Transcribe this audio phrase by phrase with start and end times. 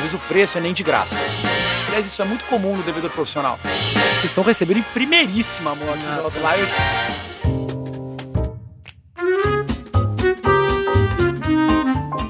[0.00, 1.14] às vezes o preço é nem de graça.
[1.86, 3.58] Aliás, isso é muito comum no devedor profissional.
[3.62, 6.70] Vocês estão recebendo em primeiríssima mão aqui no Outliers.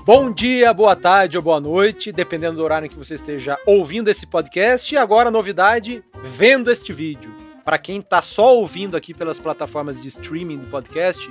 [0.05, 4.09] Bom dia, boa tarde ou boa noite, dependendo do horário em que você esteja ouvindo
[4.09, 4.93] esse podcast.
[4.93, 7.33] E agora, novidade, vendo este vídeo.
[7.65, 11.31] Para quem está só ouvindo aqui pelas plataformas de streaming do podcast,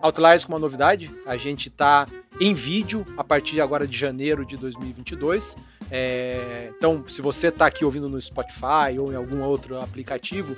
[0.00, 2.06] Outliers com uma novidade, a gente está
[2.40, 5.56] em vídeo a partir de agora de janeiro de 2022.
[5.90, 10.54] É, então, se você está aqui ouvindo no Spotify ou em algum outro aplicativo,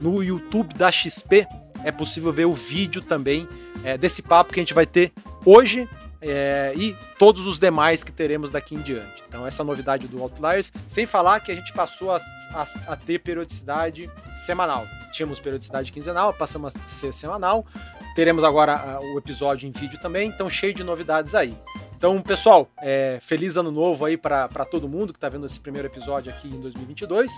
[0.00, 1.46] no YouTube da XP
[1.84, 3.48] é possível ver o vídeo também
[3.84, 5.12] é, desse papo que a gente vai ter
[5.44, 5.88] hoje
[6.22, 9.24] é, e todos os demais que teremos daqui em diante.
[9.28, 12.18] Então, essa novidade do Outliers, sem falar que a gente passou a,
[12.54, 14.86] a, a ter periodicidade semanal.
[15.10, 17.66] Tínhamos periodicidade quinzenal, passamos a ser semanal.
[18.14, 21.56] Teremos agora o episódio em vídeo também, então cheio de novidades aí.
[21.96, 25.88] Então, pessoal, é, feliz ano novo aí para todo mundo que está vendo esse primeiro
[25.88, 27.32] episódio aqui em 2022.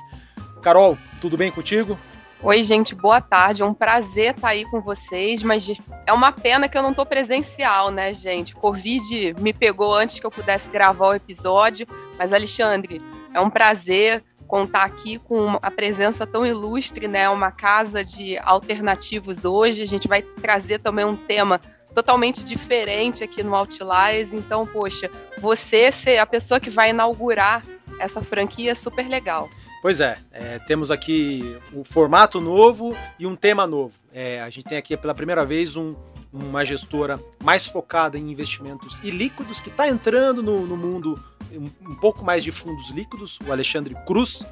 [0.62, 1.98] Carol, tudo bem contigo?
[2.44, 3.62] Oi, gente, boa tarde.
[3.62, 5.66] É um prazer estar aí com vocês, mas
[6.06, 8.54] é uma pena que eu não estou presencial, né, gente?
[8.54, 11.86] Covid me pegou antes que eu pudesse gravar o episódio,
[12.18, 13.00] mas Alexandre,
[13.32, 17.30] é um prazer contar aqui com a presença tão ilustre, né?
[17.30, 19.80] Uma casa de alternativos hoje.
[19.80, 21.58] A gente vai trazer também um tema
[21.94, 24.34] totalmente diferente aqui no Outliers.
[24.34, 27.64] Então, poxa, você ser a pessoa que vai inaugurar
[27.98, 29.48] essa franquia é super legal.
[29.84, 33.92] Pois é, é, temos aqui um formato novo e um tema novo.
[34.14, 35.94] É, a gente tem aqui pela primeira vez um,
[36.32, 41.94] uma gestora mais focada em investimentos ilíquidos que está entrando no, no mundo um, um,
[41.96, 43.38] pouco mais de fundos líquidos.
[43.46, 44.46] O Alexandre Cruz,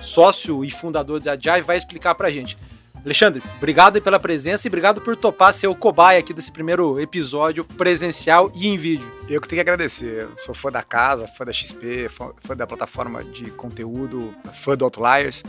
[0.00, 2.56] sócio e fundador da Jai, vai explicar para a gente.
[3.04, 7.64] Alexandre, obrigado pela presença e obrigado por topar ser o cobaia aqui desse primeiro episódio
[7.64, 9.10] presencial e em vídeo.
[9.28, 10.28] Eu que tenho que agradecer.
[10.36, 14.84] Sou fã da casa, fã da XP, fã, fã da plataforma de conteúdo, fã do
[14.84, 15.42] Outliers.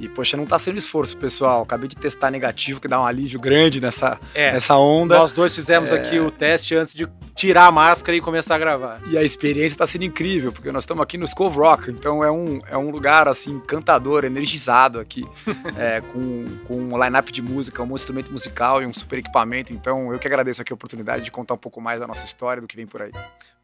[0.00, 1.62] E, poxa, não tá sendo esforço, pessoal.
[1.62, 5.18] Acabei de testar negativo, que dá um alívio grande nessa, é, nessa onda.
[5.18, 5.96] Nós dois fizemos é...
[5.96, 9.00] aqui o teste antes de tirar a máscara e começar a gravar.
[9.06, 12.30] E a experiência tá sendo incrível, porque nós estamos aqui no Skull Rock, então é
[12.30, 15.24] um, é um lugar, assim, encantador, energizado aqui,
[15.78, 19.72] é, com, com um line-up de música, um instrumento musical e um super equipamento.
[19.72, 22.60] Então, eu que agradeço aqui a oportunidade de contar um pouco mais da nossa história,
[22.60, 23.12] do que vem por aí.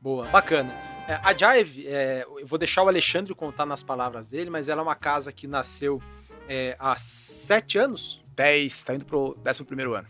[0.01, 0.73] Boa, bacana.
[1.09, 4.81] É, a Jive, é, eu vou deixar o Alexandre contar nas palavras dele, mas ela
[4.81, 6.03] é uma casa que nasceu
[6.49, 8.25] é, há sete anos?
[8.35, 10.09] Dez, tá indo pro décimo primeiro ano.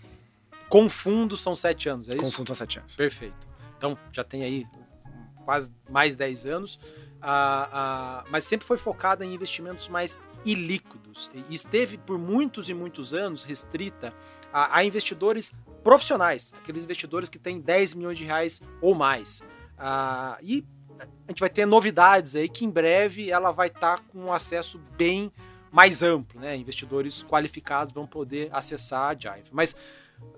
[0.69, 2.25] Com fundo são sete anos, é isso?
[2.25, 2.97] Com fundo são sete anos.
[2.97, 3.47] Perfeito.
[3.79, 4.67] Então já tem aí
[5.45, 6.79] quase mais dez anos,
[7.23, 12.75] ah, ah, mas sempre foi focada em investimentos mais ilíquidos e esteve por muitos e
[12.75, 14.13] muitos anos restrita
[14.53, 19.41] a, a investidores profissionais, aqueles investidores que têm 10 milhões de reais ou mais.
[19.79, 20.65] Ah, e
[21.01, 24.33] a gente vai ter novidades aí que em breve ela vai estar tá com um
[24.33, 25.33] acesso bem
[25.77, 26.57] mais amplo, né?
[26.57, 29.51] Investidores qualificados vão poder acessar a Jive.
[29.53, 29.77] Mas,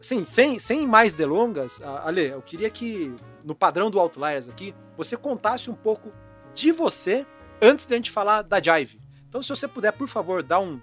[0.01, 5.17] sim, sem, sem mais delongas, Ale, eu queria que, no padrão do Outliers aqui, você
[5.17, 6.13] contasse um pouco
[6.53, 7.25] de você
[7.63, 9.01] antes de a gente falar da Jive.
[9.29, 10.81] Então, se você puder, por favor, dar um,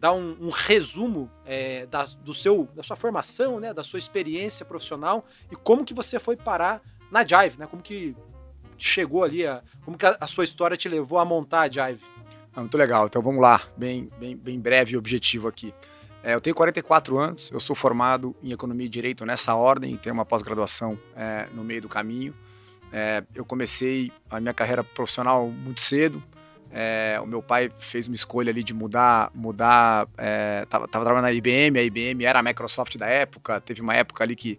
[0.00, 4.66] dar um, um resumo é, da, do seu, da sua formação, né, da sua experiência
[4.66, 7.68] profissional e como que você foi parar na Jive, né?
[7.68, 8.16] Como que
[8.76, 12.11] chegou ali, a, como que a, a sua história te levou a montar a Jive?
[12.54, 13.06] Ah, muito legal.
[13.06, 15.72] Então vamos lá, bem, bem, bem breve e objetivo aqui.
[16.22, 20.14] É, eu tenho 44 anos, eu sou formado em Economia e Direito nessa ordem, tenho
[20.14, 22.34] uma pós-graduação é, no meio do caminho.
[22.92, 26.22] É, eu comecei a minha carreira profissional muito cedo.
[26.70, 30.06] É, o meu pai fez uma escolha ali de mudar, mudar.
[30.16, 33.60] É, trabalhando na IBM, a IBM era a Microsoft da época.
[33.60, 34.58] Teve uma época ali que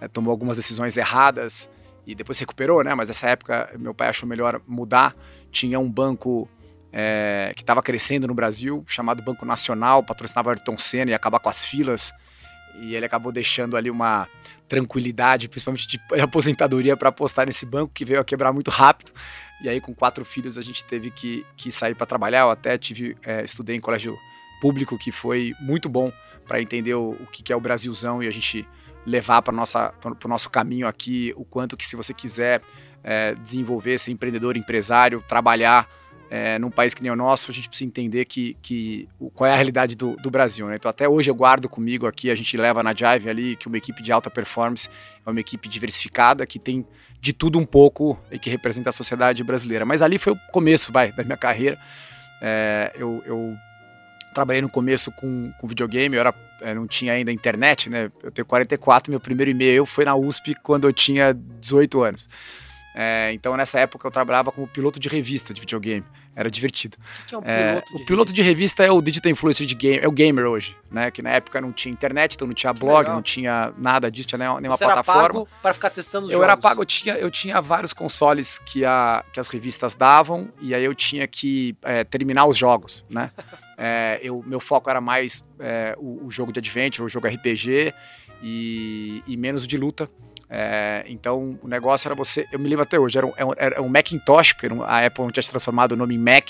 [0.00, 1.70] é, tomou algumas decisões erradas
[2.06, 2.94] e depois recuperou, né?
[2.94, 5.14] Mas nessa época meu pai achou melhor mudar.
[5.50, 6.48] Tinha um banco
[6.96, 11.48] é, que estava crescendo no Brasil, chamado Banco Nacional, patrocinava Ayrton Senna e acabar com
[11.48, 12.12] as filas.
[12.80, 14.28] E ele acabou deixando ali uma
[14.68, 19.10] tranquilidade, principalmente de aposentadoria, para apostar nesse banco que veio a quebrar muito rápido.
[19.60, 22.42] E aí, com quatro filhos, a gente teve que, que sair para trabalhar.
[22.42, 24.16] Eu até tive, é, estudei em colégio
[24.60, 26.12] público, que foi muito bom
[26.46, 28.66] para entender o, o que, que é o Brasilzão e a gente
[29.04, 32.62] levar para o nosso caminho aqui o quanto que se você quiser
[33.02, 35.88] é, desenvolver, ser empreendedor, empresário, trabalhar
[36.30, 39.52] é, num país que nem o nosso, a gente precisa entender que, que qual é
[39.52, 40.66] a realidade do, do Brasil.
[40.66, 40.76] Né?
[40.76, 43.76] Então, até hoje eu guardo comigo aqui, a gente leva na Jive ali que uma
[43.76, 44.88] equipe de alta performance
[45.24, 46.86] é uma equipe diversificada, que tem
[47.20, 49.84] de tudo um pouco e que representa a sociedade brasileira.
[49.84, 51.78] Mas ali foi o começo, vai, da minha carreira.
[52.40, 53.56] É, eu, eu,
[54.34, 58.10] trabalhei no começo com, com videogame, eu era, eu é, não tinha ainda internet, né?
[58.22, 62.28] Eu tenho 44, meu primeiro e-mail foi na USP quando eu tinha 18 anos.
[62.94, 66.04] É, então, nessa época, eu trabalhava como piloto de revista de videogame.
[66.36, 66.96] Era divertido.
[67.22, 68.34] O que é um É, piloto de o piloto revista?
[68.34, 71.10] de revista é o digital influencer de game, é o gamer hoje, né?
[71.10, 73.14] Que na época não tinha internet, então não tinha blog, legal.
[73.14, 75.40] não tinha nada disso, tinha nenhuma, nenhuma Você era plataforma.
[75.44, 76.52] pago para ficar testando os Eu jogos.
[76.52, 80.74] era pago, eu tinha, eu tinha vários consoles que, a, que as revistas davam, e
[80.74, 83.30] aí eu tinha que é, terminar os jogos, né?
[83.76, 87.92] É, eu, meu foco era mais é, o, o jogo de adventure, o jogo RPG,
[88.40, 90.08] e, e menos o de luta.
[90.56, 92.46] É, então o negócio era você.
[92.52, 95.30] Eu me lembro até hoje, era um, um- era um Macintosh, porque a Apple não
[95.32, 96.48] tinha se transformado o nome em Mac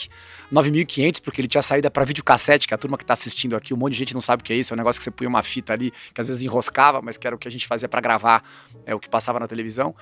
[0.50, 3.78] 9500, porque ele tinha saída para videocassete, que a turma que tá assistindo aqui, um
[3.78, 5.26] monte de gente não sabe o que é isso, é um negócio que você punha
[5.30, 7.88] uma fita ali, que às vezes enroscava, mas que era o que a gente fazia
[7.88, 8.44] para gravar
[8.84, 9.94] é, o que passava na televisão.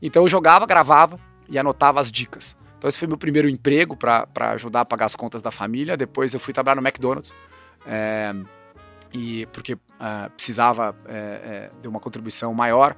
[0.00, 1.18] Então eu jogava, gravava
[1.48, 2.56] e anotava as dicas.
[2.78, 5.96] Então esse foi meu primeiro emprego para ajudar a pagar as contas da família.
[5.96, 7.34] Depois eu fui trabalhar no McDonald's.
[7.84, 8.32] é,
[9.12, 12.94] e porque ah, precisava é, é, de uma contribuição maior.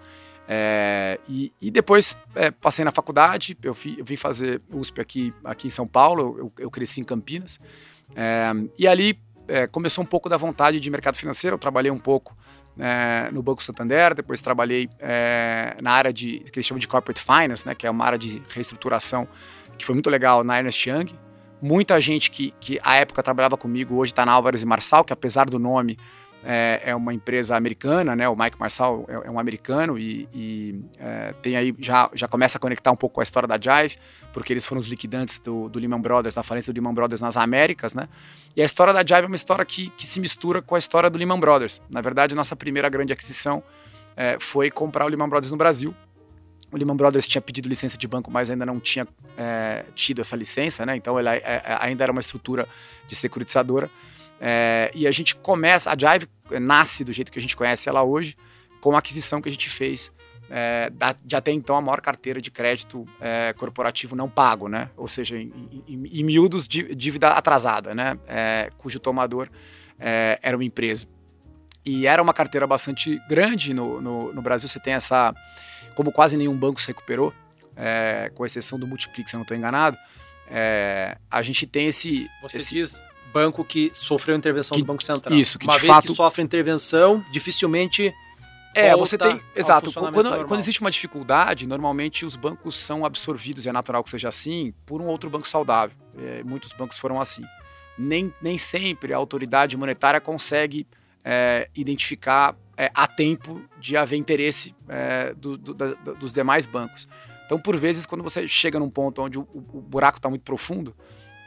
[0.53, 5.33] É, e, e depois é, passei na faculdade, eu, fi- eu vim fazer USP aqui,
[5.45, 7.61] aqui em São Paulo, eu, eu cresci em Campinas.
[8.17, 9.17] É, e ali
[9.47, 12.37] é, começou um pouco da vontade de mercado financeiro, eu trabalhei um pouco
[12.77, 17.21] é, no Banco Santander, depois trabalhei é, na área de, que eles chamam de Corporate
[17.23, 19.29] Finance, né, que é uma área de reestruturação
[19.79, 21.15] que foi muito legal na Ernest Young.
[21.63, 25.13] Muita gente que, que à época trabalhava comigo hoje está na Álvares e Marçal, que
[25.13, 25.97] apesar do nome
[26.45, 28.29] é, é uma empresa americana, né?
[28.29, 32.59] O Mike Marçal é, é um americano e, e, é, tem aí já, já começa
[32.59, 33.97] a conectar um pouco com a história da Jive,
[34.33, 37.37] porque eles foram os liquidantes do, do Lehman Brothers, da falência do Lehman Brothers nas
[37.37, 38.09] Américas, né?
[38.57, 41.11] E a história da Jive é uma história que, que se mistura com a história
[41.11, 41.81] do Lehman Brothers.
[41.91, 43.63] Na verdade, nossa primeira grande aquisição
[44.17, 45.95] é, foi comprar o Lehman Brothers no Brasil.
[46.73, 50.37] O Lehman Brothers tinha pedido licença de banco, mas ainda não tinha é, tido essa
[50.37, 50.97] licença, né?
[50.97, 52.69] Então ela é- ainda era uma estrutura
[53.09, 53.91] de securitizadora.
[54.41, 56.27] É, e a gente começa, a Jive
[56.61, 58.37] nasce do jeito que a gente conhece ela hoje,
[58.81, 60.11] com a aquisição que a gente fez
[60.53, 64.91] é, da- de até então a maior carteira de crédito é, corporativo não pago, né?
[64.97, 65.53] Ou seja, em,
[65.87, 68.19] em, em miúdos, dí- dívida atrasada, né?
[68.27, 69.49] É, cujo tomador
[69.99, 71.07] é, era uma empresa.
[71.85, 74.69] E era uma carteira bastante grande no, no, no Brasil.
[74.69, 75.33] Você tem essa.
[75.95, 77.33] Como quase nenhum banco se recuperou,
[77.77, 79.97] é, com exceção do Multiplix, se eu não estou enganado,
[80.49, 82.29] é, a gente tem esse.
[82.43, 85.37] Você esse- diz banco que sofreu intervenção Que- do Banco Central.
[85.39, 88.13] isso, que Uma de vez fato- que sofre intervenção, dificilmente
[88.75, 89.41] É, você tem.
[89.57, 89.93] Exato.
[89.93, 94.29] Quando, quando existe uma dificuldade, normalmente os bancos são absorvidos, e é natural que seja
[94.29, 95.97] assim, por um outro banco saudável.
[96.17, 97.43] É, muitos bancos foram assim.
[97.99, 100.87] Nem, nem sempre a autoridade monetária consegue
[101.25, 107.07] é, identificar é, a tempo de haver interesse é, do- do- da- dos demais bancos.
[107.45, 110.95] Então, por vezes, quando você chega num ponto onde o- o buraco está muito profundo,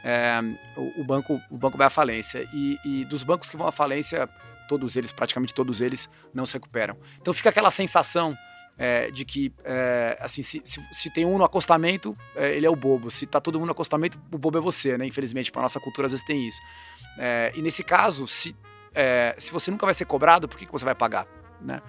[0.04, 0.38] é,
[0.76, 2.46] o, o banco, o banco vai à falência.
[2.52, 4.28] E, e dos bancos que vão à falência,
[4.68, 6.96] todos eles, praticamente todos eles, não se recuperam.
[7.20, 8.36] Então fica aquela sensação
[8.76, 12.70] é, de que, é, assim, se, se, se tem um no acostamento, é, ele é
[12.70, 13.10] o bobo.
[13.10, 15.06] Se tá todo mundo no acostamento, o bobo é você, né?
[15.06, 16.60] Infelizmente, para nossa cultura, às vezes tem isso.
[17.18, 18.54] É, e nesse caso, se,
[18.94, 21.26] é, se você nunca vai ser cobrado, por que, que você vai pagar,
[21.60, 21.80] né?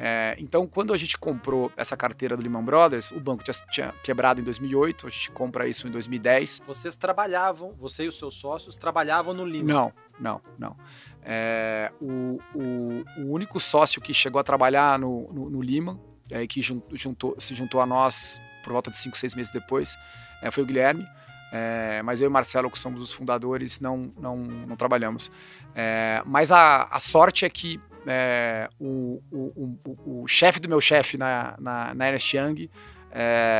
[0.00, 3.94] É, então, quando a gente comprou essa carteira do Lehman Brothers, o banco tinha, tinha
[4.00, 6.62] quebrado em 2008, a gente compra isso em 2010.
[6.64, 9.72] vocês trabalhavam, você e os seus sócios trabalhavam no Lima.
[9.72, 10.76] Não, não, não.
[11.22, 15.98] É, o, o, o único sócio que chegou a trabalhar no, no, no Lehman,
[16.30, 19.96] é, que jun- juntou, se juntou a nós por volta de cinco, seis meses depois,
[20.40, 21.04] é, foi o Guilherme.
[21.50, 25.30] É, mas eu e Marcelo, que somos os fundadores, não, não, não trabalhamos.
[25.74, 30.80] É, mas a, a sorte é que é, o, o, o, o chefe do meu
[30.80, 32.70] chefe na, na, na Ernest Young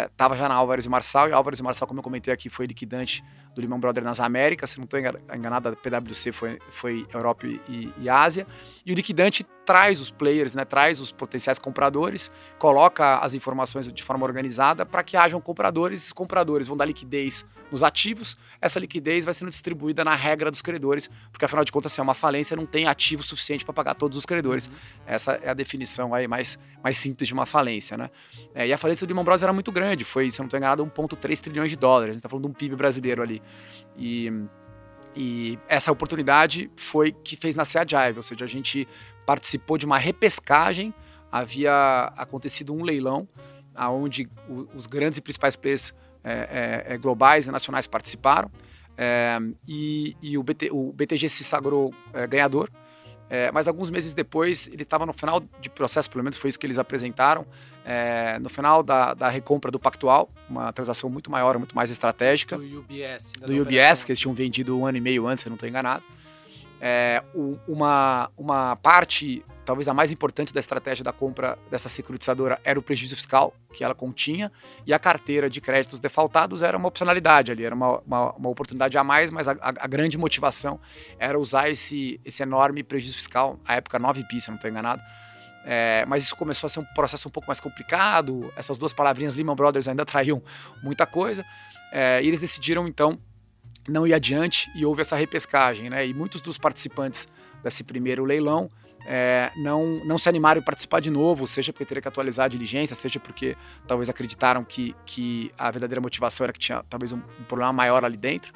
[0.06, 2.66] estava já na Álvares e Marçal, e Álvares e Marçal, como eu comentei aqui, foi
[2.66, 7.46] liquidante do Lehman Brothers nas Américas, se não estou enganado, a PwC foi, foi Europa
[7.46, 8.46] e, e Ásia,
[8.84, 14.02] e o liquidante traz os players, né, traz os potenciais compradores, coloca as informações de
[14.02, 19.26] forma organizada para que hajam compradores, esses compradores vão dar liquidez nos ativos, essa liquidez
[19.26, 22.56] vai sendo distribuída na regra dos credores, porque afinal de contas, se é uma falência,
[22.56, 24.70] não tem ativo suficiente para pagar todos os credores.
[25.06, 28.08] Essa é a definição aí mais, mais simples de uma falência, né?
[28.54, 30.56] É, e a falência do Lehman Brothers era muito grande, foi, se eu não estou
[30.56, 32.08] enganado, 1,3 trilhões de dólares.
[32.08, 33.42] A gente está falando de um PIB brasileiro ali.
[33.98, 34.32] E,
[35.14, 38.88] e essa oportunidade foi que fez nascer a Jive, ou seja, a gente
[39.28, 40.94] participou de uma repescagem,
[41.30, 43.28] havia acontecido um leilão
[43.90, 44.26] onde
[44.74, 45.92] os grandes e principais players
[46.24, 48.50] é, é, globais e nacionais participaram,
[48.96, 52.70] é, e, e o, BT, o, BTG se sagrou é, ganhador,
[53.28, 56.58] é, mas alguns meses depois, ele estava no final de processo, pelo menos foi isso
[56.58, 57.46] que eles apresentaram,
[57.84, 62.56] é, no final da, da, recompra do Pactual, uma transação muito maior, muito mais estratégica.
[62.56, 63.32] Do UBS.
[63.32, 65.68] Do UBS, que eles tinham vendido um ano e meio antes, se eu não estou
[65.68, 66.02] enganado.
[66.80, 67.22] É,
[67.66, 72.82] uma, uma parte talvez a mais importante da estratégia da compra dessa securitizadora era o
[72.82, 74.50] prejuízo fiscal que ela continha,
[74.86, 78.96] e a carteira de créditos defaultados era uma opcionalidade ali, era uma, uma, uma oportunidade
[78.96, 80.80] a mais, mas a, a, grande motivação
[81.18, 85.02] era usar esse, esse enorme prejuízo fiscal, à época 9 pi, se não estou enganado.
[85.66, 89.36] É, mas isso começou a ser um processo um pouco mais complicado, essas duas palavrinhas
[89.36, 90.42] Lehman Brothers ainda traíam
[90.82, 91.44] muita coisa,
[91.92, 93.18] é, e eles decidiram então
[93.88, 96.06] não ir adiante e houve essa repescagem, né?
[96.06, 97.26] E muitos dos participantes
[97.62, 98.68] desse primeiro leilão
[99.06, 102.48] é, não, não se animaram em participar de novo, seja porque teria que atualizar a
[102.48, 107.20] diligência, seja porque talvez acreditaram que, que a verdadeira motivação era que tinha talvez um,
[107.40, 108.52] um problema maior ali dentro.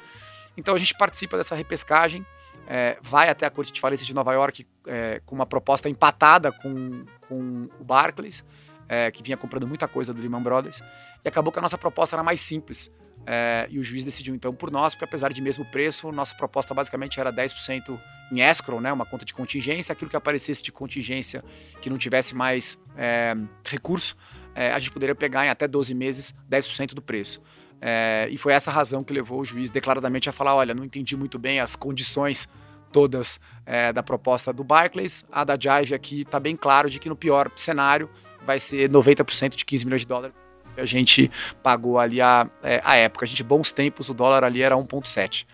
[0.55, 2.23] Então a gente participa dessa repescagem,
[2.67, 6.51] é, vai até a Corte de Falência de Nova York é, com uma proposta empatada
[6.51, 8.45] com, com o Barclays,
[8.87, 10.81] é, que vinha comprando muita coisa do Lehman Brothers,
[11.23, 12.91] e acabou que a nossa proposta era mais simples.
[13.25, 16.73] É, e o juiz decidiu então por nós, porque apesar de mesmo preço, nossa proposta
[16.73, 17.99] basicamente era 10%
[18.31, 21.43] em escrow, né, uma conta de contingência, aquilo que aparecesse de contingência
[21.81, 24.17] que não tivesse mais é, recurso,
[24.55, 27.41] é, a gente poderia pegar em até 12 meses 10% do preço.
[27.81, 31.17] É, e foi essa razão que levou o juiz declaradamente a falar: olha, não entendi
[31.17, 32.47] muito bem as condições
[32.93, 35.25] todas é, da proposta do Barclays.
[35.31, 38.09] A da Jive aqui está bem claro de que no pior cenário
[38.45, 40.42] vai ser 90% de 15 milhões de dólares
[40.77, 41.29] a gente
[41.61, 43.25] pagou ali a, é, a época.
[43.25, 45.45] A gente, bons tempos, o dólar ali era 1,7.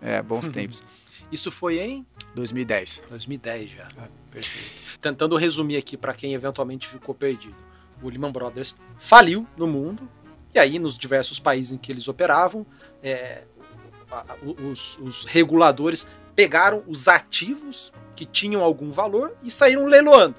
[0.00, 0.52] É, bons uhum.
[0.52, 0.82] tempos.
[1.30, 3.02] Isso foi em 2010.
[3.10, 3.82] 2010 já.
[3.84, 4.08] É.
[4.30, 4.98] Perfeito.
[5.00, 7.56] Tentando resumir aqui para quem eventualmente ficou perdido.
[8.02, 10.08] O Lehman Brothers faliu no mundo,
[10.54, 12.64] e aí nos diversos países em que eles operavam,
[13.02, 13.42] é,
[14.62, 20.36] os, os reguladores pegaram os ativos que tinham algum valor e saíram leiloando.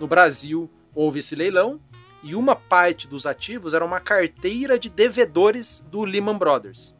[0.00, 1.80] No Brasil houve esse leilão
[2.22, 6.94] e uma parte dos ativos era uma carteira de devedores do Lehman Brothers.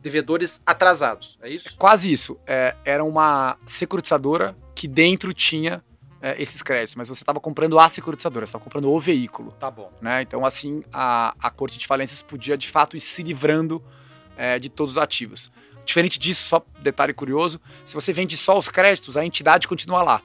[0.00, 1.76] Devedores atrasados, é isso?
[1.76, 2.38] Quase isso.
[2.46, 5.82] É, era uma securitizadora que dentro tinha
[6.20, 9.52] é, esses créditos, mas você estava comprando a securitizadora, você estava comprando o veículo.
[9.58, 9.92] Tá bom.
[10.00, 10.22] Né?
[10.22, 13.82] Então, assim, a, a Corte de Falências podia, de fato, ir se livrando
[14.36, 15.50] é, de todos os ativos.
[15.84, 20.22] Diferente disso, só detalhe curioso, se você vende só os créditos, a entidade continua lá.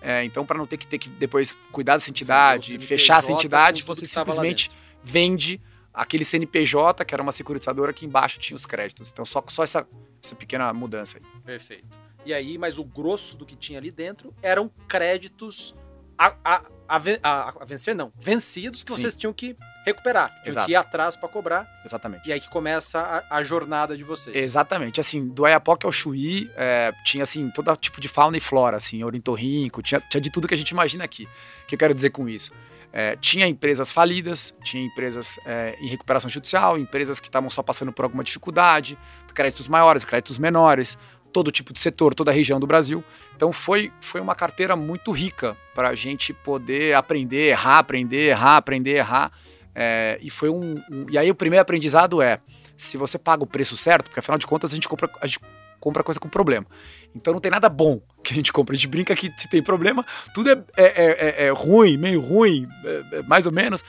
[0.00, 3.32] É, então, para não ter que ter que depois cuidar dessa entidade, Sim, fechar essa
[3.32, 4.70] entidade, você simplesmente
[5.02, 5.60] vende
[5.92, 9.10] aquele CNPJ, que era uma securitizadora, que embaixo tinha os créditos.
[9.10, 9.86] Então, só, só essa,
[10.22, 11.42] essa pequena mudança aí.
[11.42, 11.98] Perfeito.
[12.24, 15.74] E aí, mas o grosso do que tinha ali dentro eram créditos
[16.18, 18.98] a, a, a, a vencer, não, vencidos que Sim.
[18.98, 19.56] vocês tinham que
[19.86, 20.66] recuperar, tinham Exato.
[20.66, 21.80] que ir atrás para cobrar.
[21.84, 22.28] Exatamente.
[22.28, 24.36] E aí que começa a, jornada de vocês.
[24.36, 25.00] Exatamente.
[25.00, 29.02] Assim, do Ayapoca ao Chuí, é, tinha assim, todo tipo de fauna e flora, assim,
[29.02, 31.24] ornitorrinco, tinha, tinha de tudo que a gente imagina aqui.
[31.62, 32.52] O que eu quero dizer com isso?
[32.90, 37.92] É, tinha empresas falidas, tinha empresas é, em recuperação judicial, empresas que estavam só passando
[37.92, 38.98] por alguma dificuldade,
[39.34, 40.98] créditos maiores, créditos menores,
[41.32, 43.04] todo tipo de setor, toda a região do Brasil.
[43.36, 48.56] Então foi, foi uma carteira muito rica para a gente poder aprender, errar, aprender, errar,
[48.56, 49.32] aprender, errar.
[49.74, 52.40] É, e foi um, um, E aí o primeiro aprendizado é:
[52.76, 55.10] se você paga o preço certo, porque afinal de contas a gente compra.
[55.20, 55.40] A gente
[55.80, 56.66] compra coisa com problema.
[57.14, 58.74] Então não tem nada bom que a gente compra.
[58.74, 60.04] A gente brinca que se tem problema,
[60.34, 63.84] tudo é, é, é, é ruim, meio ruim, é, é, mais ou menos.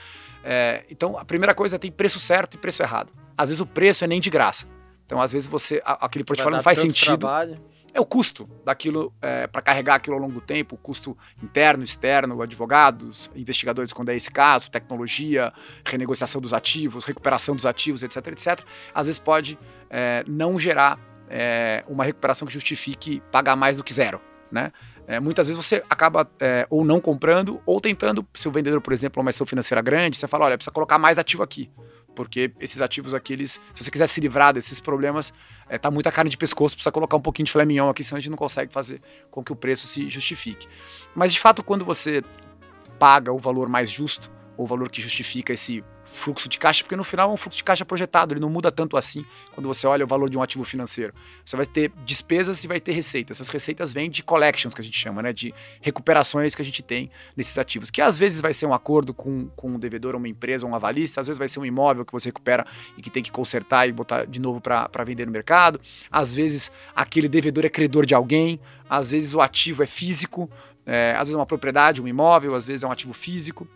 [0.88, 3.12] então a primeira coisa é tem preço certo e preço errado.
[3.36, 4.66] Às vezes o preço é nem de graça.
[5.10, 5.82] Então, às vezes, você.
[5.84, 7.18] aquele portfólio não faz sentido.
[7.18, 7.60] Trabalho.
[7.92, 11.82] É o custo daquilo é, para carregar aquilo ao longo do tempo, o custo interno,
[11.82, 15.52] externo, advogados, investigadores, quando é esse caso, tecnologia,
[15.84, 18.60] renegociação dos ativos, recuperação dos ativos, etc, etc.
[18.94, 19.58] Às vezes pode
[19.90, 24.20] é, não gerar é, uma recuperação que justifique pagar mais do que zero,
[24.52, 24.70] né?
[25.08, 28.92] É, muitas vezes você acaba é, ou não comprando ou tentando, se o vendedor, por
[28.92, 31.68] exemplo, é uma ação financeira grande, você fala, olha, precisa colocar mais ativo aqui
[32.20, 35.32] porque esses ativos aqui, eles, se você quiser se livrar desses problemas,
[35.70, 38.18] é, tá muita carne de pescoço, precisa colocar um pouquinho de filé mignon aqui, senão
[38.18, 39.00] a gente não consegue fazer
[39.30, 40.68] com que o preço se justifique.
[41.14, 42.22] Mas de fato, quando você
[42.98, 46.96] paga o valor mais justo, ou o valor que justifica esse fluxo de caixa, porque
[46.96, 49.86] no final é um fluxo de caixa projetado, ele não muda tanto assim quando você
[49.86, 51.14] olha o valor de um ativo financeiro.
[51.44, 53.36] Você vai ter despesas e vai ter receitas.
[53.36, 55.32] Essas receitas vêm de collections, que a gente chama, né?
[55.32, 59.14] De recuperações que a gente tem nesses ativos, que às vezes vai ser um acordo
[59.14, 62.12] com, com um devedor, uma empresa, um avalista, às vezes vai ser um imóvel que
[62.12, 62.64] você recupera
[62.96, 65.80] e que tem que consertar e botar de novo para vender no mercado.
[66.10, 70.50] Às vezes aquele devedor é credor de alguém, às vezes o ativo é físico,
[70.84, 73.68] é, às vezes é uma propriedade, um imóvel, às vezes é um ativo físico.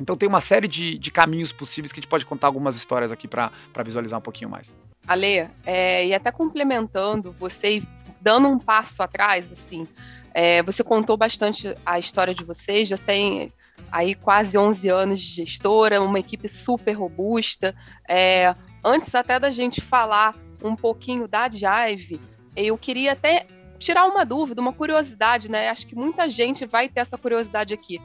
[0.00, 3.10] Então tem uma série de, de caminhos possíveis que a gente pode contar algumas histórias
[3.10, 3.50] aqui para
[3.84, 4.74] visualizar um pouquinho mais.
[5.06, 7.82] Ale, é, e até complementando, você
[8.20, 9.86] dando um passo atrás, assim,
[10.34, 13.52] é, você contou bastante a história de vocês, já tem
[13.90, 17.74] aí quase 11 anos de gestora, uma equipe super robusta.
[18.08, 22.20] É, antes até da gente falar um pouquinho da Jive,
[22.54, 23.46] eu queria até
[23.78, 25.68] tirar uma dúvida, uma curiosidade, né?
[25.68, 28.00] Acho que muita gente vai ter essa curiosidade aqui.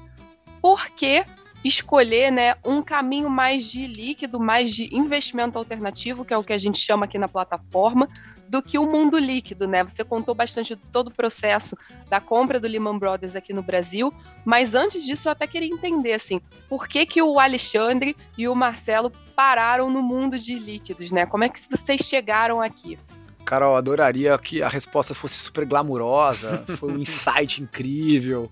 [0.62, 1.25] Por que
[1.63, 6.53] escolher né, um caminho mais de líquido, mais de investimento alternativo, que é o que
[6.53, 8.10] a gente chama aqui na plataforma,
[8.50, 9.84] do que o mundo líquido, né?
[9.84, 11.75] Você contou bastante de todo o processo
[12.08, 14.13] da compra do Lehman Brothers aqui no Brasil,
[14.46, 16.39] mas antes disso eu até queria entender assim,
[16.70, 21.25] por que que o Alexandre e o Marcelo pararam no mundo de líquidos, né?
[21.25, 23.00] Como é que vocês chegaram aqui?
[23.43, 28.51] Carol, adoraria que a resposta fosse super glamurosa, foi um insight incrível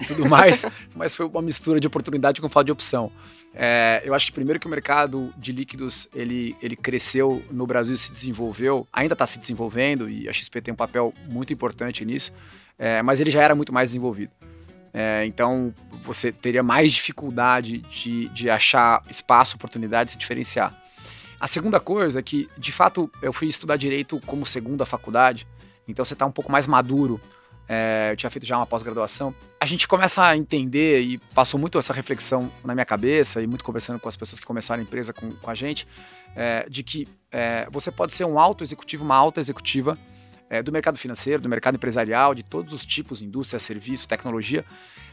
[0.00, 3.10] e tudo mais, mas foi uma mistura de oportunidade com falta de opção.
[3.52, 7.96] É, eu acho que primeiro que o mercado de líquidos ele, ele cresceu no Brasil,
[7.96, 12.32] se desenvolveu, ainda está se desenvolvendo e a XP tem um papel muito importante nisso,
[12.78, 14.30] é, mas ele já era muito mais desenvolvido.
[14.92, 15.72] É, então
[16.04, 20.74] você teria mais dificuldade de, de achar espaço, oportunidade de se diferenciar.
[21.40, 25.48] A segunda coisa é que, de fato, eu fui estudar direito como segunda faculdade,
[25.88, 27.18] então você está um pouco mais maduro.
[27.66, 29.34] É, eu tinha feito já uma pós-graduação.
[29.58, 33.64] A gente começa a entender, e passou muito essa reflexão na minha cabeça, e muito
[33.64, 35.88] conversando com as pessoas que começaram a empresa com, com a gente,
[36.36, 39.96] é, de que é, você pode ser um alto executivo, uma alta executiva
[40.50, 44.62] é, do mercado financeiro, do mercado empresarial, de todos os tipos, indústria, serviço, tecnologia.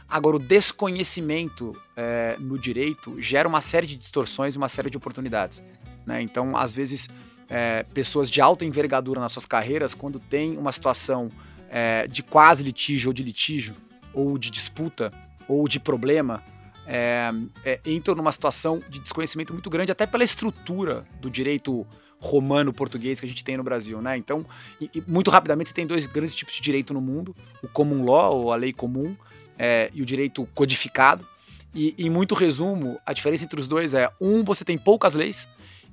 [0.10, 4.98] Agora, o desconhecimento é, no direito gera uma série de distorções e uma série de
[4.98, 5.62] oportunidades.
[6.08, 6.22] Né?
[6.22, 7.10] Então, às vezes,
[7.50, 11.30] é, pessoas de alta envergadura nas suas carreiras, quando tem uma situação
[11.70, 13.76] é, de quase litígio ou de litígio,
[14.14, 15.12] ou de disputa,
[15.48, 16.42] ou de problema,
[16.88, 17.30] é,
[17.66, 21.86] é, entram numa situação de desconhecimento muito grande, até pela estrutura do direito
[22.20, 24.18] romano português que a gente tem no Brasil, né?
[24.18, 24.46] Então,
[24.82, 28.06] e, e muito rapidamente você tem dois grandes tipos de direito no mundo: o common
[28.06, 29.16] law, ou a lei comum,
[29.60, 31.28] é, e o direito codificado.
[31.76, 35.48] E, em muito resumo, a diferença entre os dois é: um, você tem poucas leis,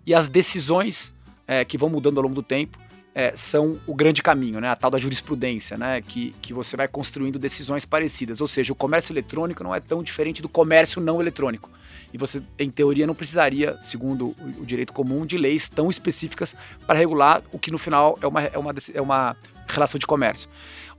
[0.07, 1.13] e as decisões
[1.47, 2.79] é, que vão mudando ao longo do tempo
[3.15, 4.69] é, são o grande caminho, né?
[4.69, 6.03] A tal da jurisprudência, né?
[6.03, 8.41] Que, que você vai construindo decisões parecidas.
[8.41, 11.71] Ou seja, o comércio eletrônico não é tão diferente do comércio não eletrônico.
[12.13, 16.57] E você, em teoria, não precisaria, segundo o, direito comum, de leis tão específicas
[16.87, 19.37] para regular o que no final é uma, é uma, é uma
[19.69, 20.49] relação de comércio.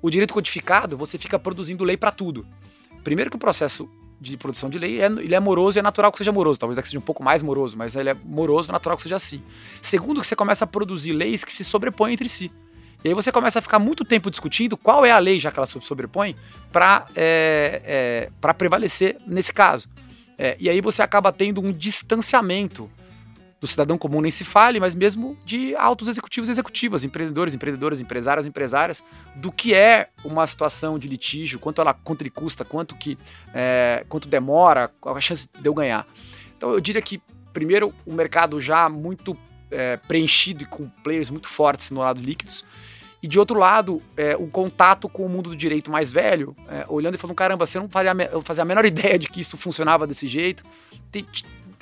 [0.02, 2.46] O direito codificado, você fica produzindo lei para tudo.
[3.04, 3.90] Primeiro que o processo
[4.30, 6.60] de produção de lei, é, ele é moroso e é natural que seja moroso.
[6.60, 9.42] Talvez aqui seja um pouco mais moroso, mas ele é moroso natural que seja assim.
[9.82, 12.52] Segundo, que você começa a produzir leis que se sobrepõem entre si.
[13.04, 15.60] E aí você começa a ficar muito tempo discutindo qual é a lei, já que
[15.60, 16.36] ela se sobrepõe,
[16.72, 19.88] para é, é, prevalecer nesse caso.
[20.38, 22.90] É, e aí você acaba tendo um distanciamento
[23.66, 28.00] do cidadão comum nem se fale, mas mesmo de altos executivos e executivas, empreendedores, empreendedoras,
[28.00, 29.04] empresários, empresárias,
[29.36, 33.18] do que é uma situação de litígio, quanto ela quanto ele custa, quanto que
[33.54, 36.06] é, quanto demora, qual a chance de eu ganhar.
[36.56, 39.36] Então eu diria que primeiro o mercado já muito
[39.72, 42.64] é, preenchido e com players muito fortes no lado líquidos.
[43.24, 46.86] E de outro lado, é, o contato com o mundo do direito mais velho, é,
[46.88, 48.12] olhando e falando: caramba, você não fazia,
[48.44, 50.64] fazia a menor ideia de que isso funcionava desse jeito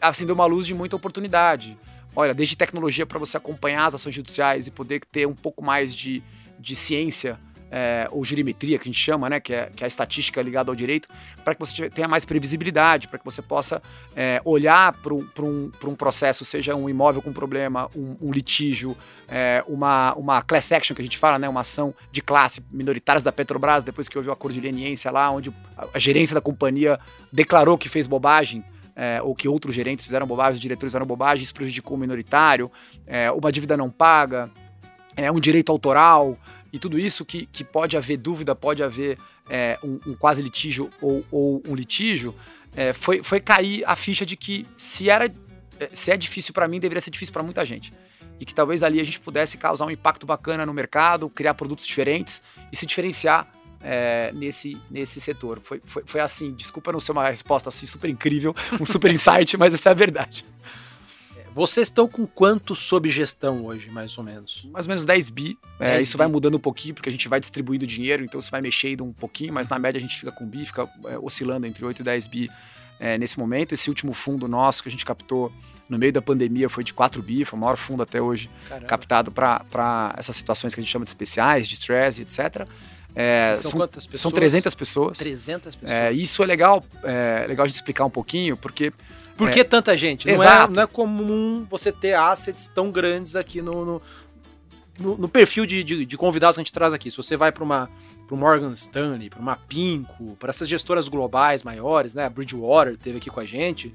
[0.03, 1.77] acendeu uma luz de muita oportunidade.
[2.15, 5.95] Olha, desde tecnologia para você acompanhar as ações judiciais e poder ter um pouco mais
[5.95, 6.21] de,
[6.59, 7.39] de ciência
[7.75, 10.69] é, ou gerimetria, que a gente chama, né, que é, que é a estatística ligada
[10.69, 11.07] ao direito,
[11.43, 13.81] para que você tenha mais previsibilidade, para que você possa
[14.15, 18.95] é, olhar para um, um, processo, seja um imóvel com problema, um, um litígio,
[19.27, 23.23] é, uma, uma class action que a gente fala, né, uma ação de classe minoritárias
[23.23, 26.99] da Petrobras, depois que houve o acordo de leniência lá, onde a gerência da companhia
[27.31, 28.63] declarou que fez bobagem,
[28.95, 32.71] é, ou que outros gerentes fizeram bobagem, os diretores fizeram bobagem, isso prejudicou o minoritário,
[33.05, 34.49] é, uma dívida não paga,
[35.15, 36.37] é, um direito autoral,
[36.71, 39.17] e tudo isso que, que pode haver dúvida, pode haver
[39.49, 42.33] é, um, um, quase litígio ou, ou um litígio,
[42.75, 45.31] é, foi, foi cair a ficha de que se, era,
[45.79, 47.93] é, se é difícil para mim, deveria ser difícil para muita gente.
[48.39, 51.85] E que talvez ali a gente pudesse causar um impacto bacana no mercado, criar produtos
[51.85, 53.47] diferentes e se diferenciar
[53.83, 55.59] é, nesse, nesse setor.
[55.61, 59.57] Foi, foi, foi assim, desculpa não ser uma resposta assim super incrível, um super insight,
[59.57, 60.45] mas essa é a verdade.
[61.37, 64.67] É, vocês estão com quanto sob gestão hoje, mais ou menos?
[64.71, 65.57] Mais ou menos 10 bi.
[65.79, 66.19] É, isso bi.
[66.19, 69.11] vai mudando um pouquinho, porque a gente vai distribuindo dinheiro, então você vai mexendo um
[69.11, 72.03] pouquinho, mas na média a gente fica com bi, fica é, oscilando entre 8 e
[72.03, 72.49] 10 bi
[72.99, 73.73] é, nesse momento.
[73.73, 75.51] Esse último fundo nosso que a gente captou
[75.89, 78.87] no meio da pandemia foi de 4 bi, foi o maior fundo até hoje Caramba.
[78.87, 82.65] captado para essas situações que a gente chama de especiais, de stress, etc.
[83.15, 84.21] É, são, são, quantas pessoas?
[84.21, 85.17] São 300 pessoas.
[85.19, 85.99] 300 pessoas.
[85.99, 88.91] É, isso é legal, é legal de explicar um pouquinho, porque...
[89.35, 90.27] Por que é, tanta gente?
[90.27, 94.01] Não é, não é, comum você ter assets tão grandes aqui no, no,
[94.99, 97.09] no, no perfil de, de, de, convidados que a gente traz aqui.
[97.09, 97.89] Se você vai para uma
[98.27, 102.25] para Morgan Stanley, para uma Pinco, para essas gestoras globais maiores, né?
[102.25, 103.93] A Bridgewater teve aqui com a gente.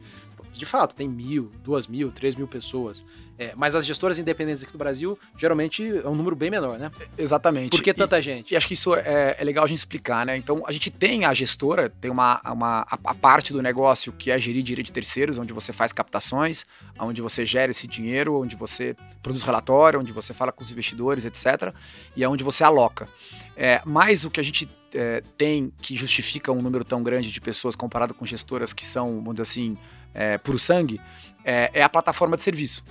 [0.58, 3.04] De fato, tem mil, duas mil, três mil pessoas.
[3.38, 6.90] É, mas as gestoras independentes aqui do Brasil, geralmente é um número bem menor, né?
[7.16, 7.70] Exatamente.
[7.70, 8.52] Por que tanta e, gente?
[8.52, 10.36] E acho que isso é, é, legal a gente explicar, né?
[10.36, 14.32] Então, a gente tem a gestora, tem uma, uma a, a, parte do negócio que
[14.32, 16.66] é gerir direito de terceiros, onde você faz captações,
[16.98, 21.24] onde você gera esse dinheiro, onde você produz relatório, onde você fala com os investidores,
[21.24, 21.72] etc.
[22.16, 23.08] E é onde você aloca.
[23.56, 27.40] É, mas o que a gente é, tem que justifica um número tão grande de
[27.40, 29.76] pessoas comparado com gestoras que são, vamos dizer assim,
[30.18, 31.00] é, puro sangue,
[31.44, 32.84] é, é a plataforma de serviço.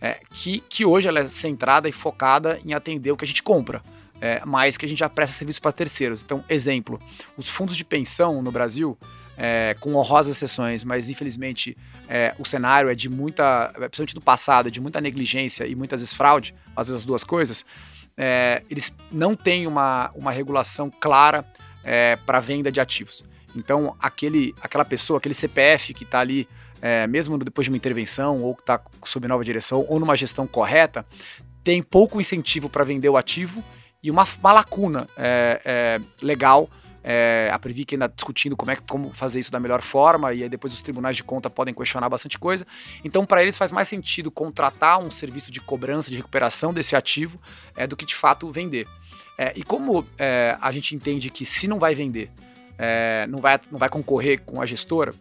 [0.00, 3.42] É, que, que hoje ela é centrada e focada em atender o que a gente
[3.42, 3.82] compra,
[4.20, 6.22] é, mas que a gente já presta serviço para terceiros.
[6.22, 7.00] Então, exemplo,
[7.36, 8.96] os fundos de pensão no Brasil,
[9.36, 11.76] é, com honrosas exceções, mas infelizmente
[12.08, 16.14] é, o cenário é de muita, principalmente no passado, de muita negligência e muitas vezes
[16.14, 17.66] fraude, às vezes as duas coisas,
[18.68, 21.44] eles não têm uma, uma regulação clara
[22.26, 23.24] para venda de ativos.
[23.54, 26.48] Então, aquele, aquela pessoa, aquele CPF que está ali,
[26.80, 30.46] é, mesmo depois de uma intervenção, ou que está sob nova direção, ou numa gestão
[30.46, 31.04] correta,
[31.64, 33.62] tem pouco incentivo para vender o ativo
[34.02, 36.68] e uma, uma lacuna é, é, legal.
[37.02, 40.48] É, a Previc ainda discutindo como, é, como fazer isso da melhor forma, e aí
[40.48, 42.66] depois os tribunais de conta podem questionar bastante coisa.
[43.02, 47.40] Então, para eles faz mais sentido contratar um serviço de cobrança, de recuperação desse ativo,
[47.76, 48.86] é, do que de fato vender.
[49.38, 52.30] É, e como é, a gente entende que se não vai vender,
[52.76, 55.14] é, não, vai, não vai concorrer com a gestora,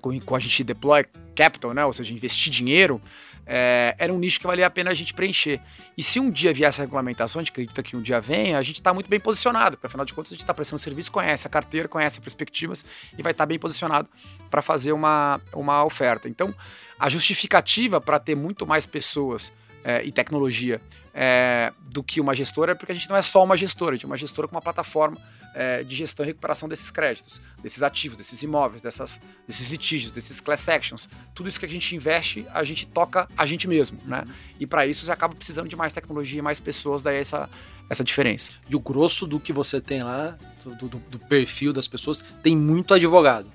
[0.00, 1.84] com, a gente deploy capital, né?
[1.84, 3.00] ou seja, investir dinheiro,
[3.46, 5.58] é, era um nicho que valia a pena a gente preencher.
[5.96, 8.60] E se um dia vier essa regulamentação, a gente acredita que um dia vem, a
[8.60, 11.46] gente está muito bem posicionado, porque afinal de contas a gente está prestando serviço, conhece
[11.46, 12.84] a carteira, conhece perspectivas
[13.16, 14.08] e vai estar tá bem posicionado
[14.50, 16.28] para fazer uma, uma oferta.
[16.28, 16.54] Então,
[16.98, 19.50] a justificativa para ter muito mais pessoas
[19.88, 20.82] é, e tecnologia
[21.14, 24.04] é, do que uma gestora, porque a gente não é só uma gestora, a gente
[24.04, 25.16] é uma gestora com uma plataforma
[25.54, 30.42] é, de gestão e recuperação desses créditos, desses ativos, desses imóveis, dessas, desses litígios, desses
[30.42, 31.08] class actions.
[31.34, 34.24] Tudo isso que a gente investe, a gente toca a gente mesmo, né?
[34.60, 37.48] E para isso você acaba precisando de mais tecnologia, mais pessoas, daí essa,
[37.88, 38.52] essa diferença.
[38.68, 42.54] E o grosso do que você tem lá, do, do, do perfil das pessoas, tem
[42.54, 43.50] muito advogado.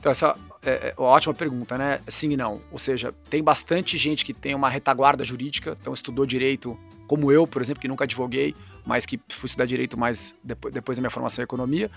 [0.00, 0.34] Então, essa
[0.66, 2.00] é, é ótima pergunta, né?
[2.08, 2.60] Sim e não.
[2.70, 7.46] Ou seja, tem bastante gente que tem uma retaguarda jurídica, então estudou direito como eu,
[7.46, 11.10] por exemplo, que nunca advoguei, mas que fui estudar direito mais depois, depois da minha
[11.10, 11.90] formação em economia,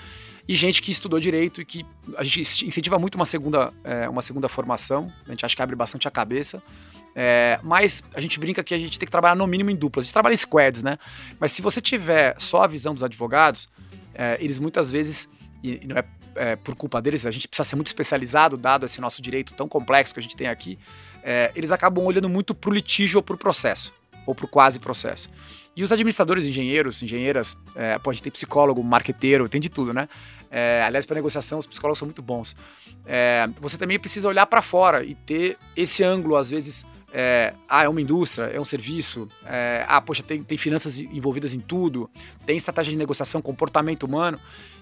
[0.48, 4.22] e gente que estudou direito e que a gente incentiva muito uma segunda, é, uma
[4.22, 6.62] segunda formação, a gente acha que abre bastante a cabeça.
[7.16, 10.04] É, mas a gente brinca que a gente tem que trabalhar no mínimo em duplas.
[10.04, 10.98] A gente trabalha em squads, né?
[11.40, 13.68] Mas se você tiver só a visão dos advogados,
[14.14, 15.28] é, eles muitas vezes,
[15.64, 16.04] e não é,
[16.36, 19.68] é, por culpa deles, a gente precisa ser muito especializado, dado esse nosso direito tão
[19.68, 20.78] complexo que a gente tem aqui,
[21.24, 23.94] é, eles acabam olhando muito para o litígio ou para o processo
[24.26, 25.30] ou para o quase processo.
[25.76, 30.10] E os administradores, engenheiros, engenheiras, é, pode ter psicólogo, marqueteiro, tem de tudo, né?
[30.52, 32.56] É, aliás, para negociação, os psicólogos são muito bons.
[33.06, 37.84] É, você também precisa olhar para fora e ter esse ângulo, às vezes, é, ah,
[37.84, 42.10] é uma indústria, é um serviço, é, ah, poxa, tem, tem finanças envolvidas em tudo,
[42.46, 44.39] tem estratégia de negociação, comportamento humano.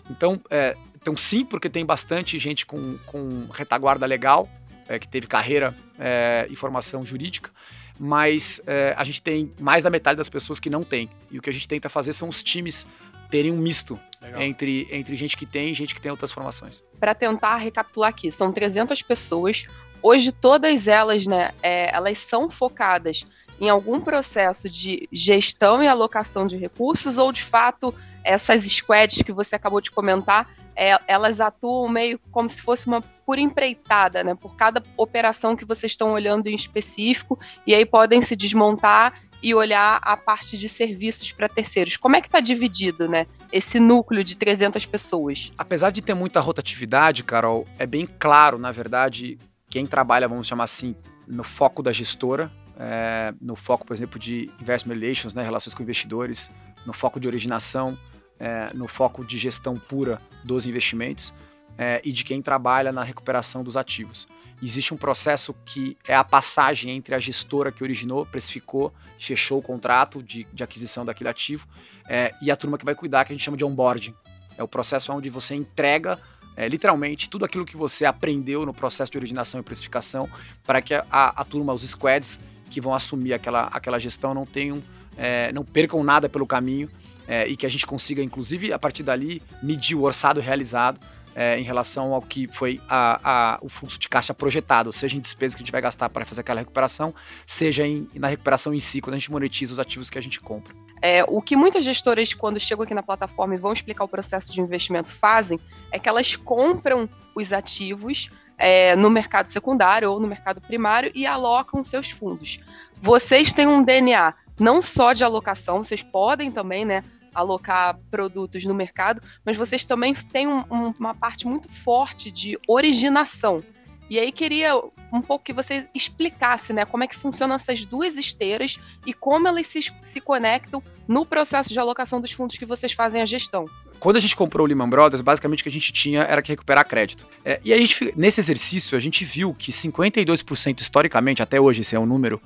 [0.09, 4.49] Então, é, então sim, porque tem bastante gente com, com retaguarda legal,
[4.87, 7.51] é, que teve carreira é, e formação jurídica,
[7.99, 11.09] mas é, a gente tem mais da metade das pessoas que não tem.
[11.31, 12.85] E o que a gente tenta fazer são os times
[13.29, 13.99] terem um misto
[14.37, 16.81] entre, entre gente que tem e gente que tem outras formações.
[16.99, 19.65] Para tentar recapitular aqui, são 300 pessoas.
[20.01, 23.25] Hoje todas elas, né, é, elas são focadas
[23.59, 27.93] em algum processo de gestão e alocação de recursos ou de fato
[28.27, 33.01] essas squads que você acabou de comentar, é, elas atuam meio como se fosse uma
[33.01, 34.35] por empreitada, né?
[34.35, 39.53] Por cada operação que vocês estão olhando em específico, e aí podem se desmontar e
[39.53, 41.95] olhar a parte de serviços para terceiros.
[41.95, 43.27] Como é que está dividido, né?
[43.51, 45.51] Esse núcleo de 300 pessoas?
[45.57, 49.37] Apesar de ter muita rotatividade, Carol, é bem claro, na verdade,
[49.69, 50.95] quem trabalha, vamos chamar assim,
[51.27, 55.83] no foco da gestora, é, no foco, por exemplo, de investment relations, né, relações com
[55.83, 56.51] investidores,
[56.85, 57.97] no foco de originação,
[58.39, 61.33] é, no foco de gestão pura dos investimentos
[61.77, 64.27] é, e de quem trabalha na recuperação dos ativos.
[64.61, 69.61] Existe um processo que é a passagem entre a gestora que originou, precificou, fechou o
[69.61, 71.67] contrato de, de aquisição daquele ativo
[72.09, 74.15] é, e a turma que vai cuidar, que a gente chama de onboarding.
[74.57, 76.19] É o processo onde você entrega
[76.55, 80.27] é, literalmente tudo aquilo que você aprendeu no processo de originação e precificação
[80.65, 82.39] para que a, a, turma, os squads
[82.71, 84.81] que vão assumir aquela, aquela gestão não tenham,
[85.15, 86.89] é, não percam nada pelo caminho
[87.27, 90.99] é, e que a gente consiga, inclusive, a partir dali, medir o orçado realizado
[91.37, 95.19] é, em relação ao que foi a, a, o fluxo de caixa projetado, seja em
[95.19, 97.13] despesas que a gente vai gastar para fazer aquela recuperação,
[97.45, 100.39] seja em, na recuperação em si, quando a gente monetiza os ativos que a gente
[100.39, 100.73] compra.
[100.99, 104.51] É, o que muitas gestoras, quando chegam aqui na plataforma e vão explicar o processo
[104.51, 105.59] de investimento, fazem
[105.91, 111.27] é que elas compram os ativos é, no mercado secundário ou no mercado primário e
[111.27, 112.59] alocam seus fundos.
[112.99, 117.03] Vocês têm um DNA não só de alocação, vocês podem também, né,
[117.37, 122.57] alocar produtos no mercado, mas vocês também têm um, um, uma parte muito forte de
[122.67, 123.63] originação.
[124.09, 124.73] E aí queria
[125.11, 129.47] um pouco que você explicasse, né, como é que funcionam essas duas esteiras e como
[129.47, 133.65] elas se, se conectam no processo de alocação dos fundos que vocês fazem a gestão.
[133.99, 136.51] Quando a gente comprou o Lehman Brothers, basicamente o que a gente tinha era que
[136.51, 137.25] recuperar crédito.
[137.43, 141.95] É, e aí, gente, nesse exercício, a gente viu que 52% historicamente, até hoje esse
[141.95, 142.41] é um número,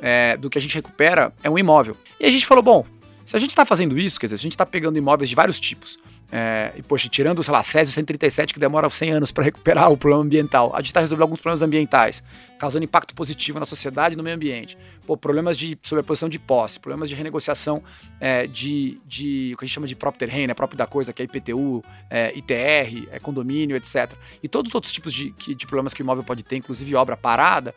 [0.00, 1.96] é, do que a gente recupera é um imóvel.
[2.18, 2.86] E a gente falou, bom,
[3.24, 5.34] se a gente está fazendo isso, quer dizer, se a gente está pegando imóveis de
[5.34, 5.98] vários tipos,
[6.30, 9.96] é, e, poxa, tirando, sei lá, Césio 137, que demora 100 anos para recuperar o
[9.96, 12.22] problema ambiental, a gente está resolvendo alguns problemas ambientais,
[12.58, 14.76] causando impacto positivo na sociedade e no meio ambiente.
[15.06, 17.82] Pô, problemas de sobreposição de posse, problemas de renegociação
[18.20, 21.12] é, de, de o que a gente chama de próprio terreno, é próprio da coisa,
[21.12, 24.10] que é IPTU, é, ITR, é condomínio, etc.
[24.42, 27.16] E todos os outros tipos de, de problemas que o imóvel pode ter, inclusive obra
[27.16, 27.74] parada,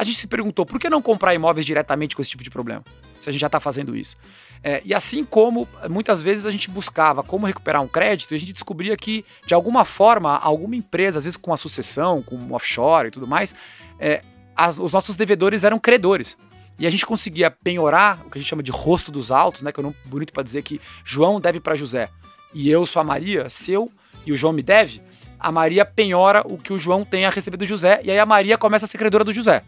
[0.00, 2.82] a gente se perguntou por que não comprar imóveis diretamente com esse tipo de problema,
[3.20, 4.16] se a gente já está fazendo isso.
[4.64, 8.38] É, e assim como muitas vezes a gente buscava como recuperar um crédito, e a
[8.38, 12.54] gente descobria que, de alguma forma, alguma empresa, às vezes com a sucessão, com um
[12.54, 13.54] offshore e tudo mais,
[13.98, 14.22] é,
[14.56, 16.34] as, os nossos devedores eram credores.
[16.78, 19.70] E a gente conseguia penhorar o que a gente chama de rosto dos autos, né?
[19.70, 22.08] Que é um bonito para dizer que João deve para José
[22.54, 23.90] e eu sou a Maria, seu
[24.24, 25.02] e o João me deve.
[25.38, 28.24] A Maria penhora o que o João tem a receber do José e aí a
[28.24, 29.62] Maria começa a ser credora do José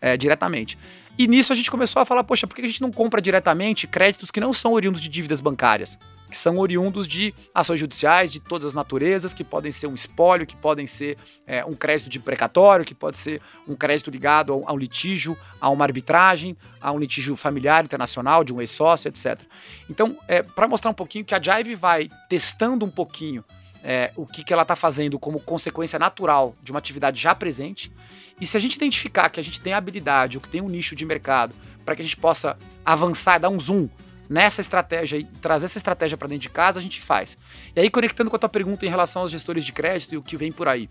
[0.00, 0.78] é, diretamente.
[1.18, 3.86] E nisso a gente começou a falar, poxa, por que a gente não compra diretamente
[3.86, 5.98] créditos que não são oriundos de dívidas bancárias?
[6.30, 10.46] Que são oriundos de ações judiciais de todas as naturezas, que podem ser um espólio,
[10.46, 14.72] que podem ser é, um crédito de precatório, que pode ser um crédito ligado a
[14.72, 19.40] um litígio, a uma arbitragem, a um litígio familiar internacional de um ex-sócio, etc.
[19.88, 23.42] Então, é, para mostrar um pouquinho que a Jive vai testando um pouquinho
[23.88, 27.92] é, o que, que ela está fazendo como consequência natural de uma atividade já presente.
[28.40, 30.96] E se a gente identificar que a gente tem habilidade ou que tem um nicho
[30.96, 33.88] de mercado para que a gente possa avançar, dar um zoom
[34.28, 37.38] nessa estratégia e trazer essa estratégia para dentro de casa, a gente faz.
[37.76, 40.22] E aí, conectando com a tua pergunta em relação aos gestores de crédito e o
[40.22, 40.88] que vem por aí.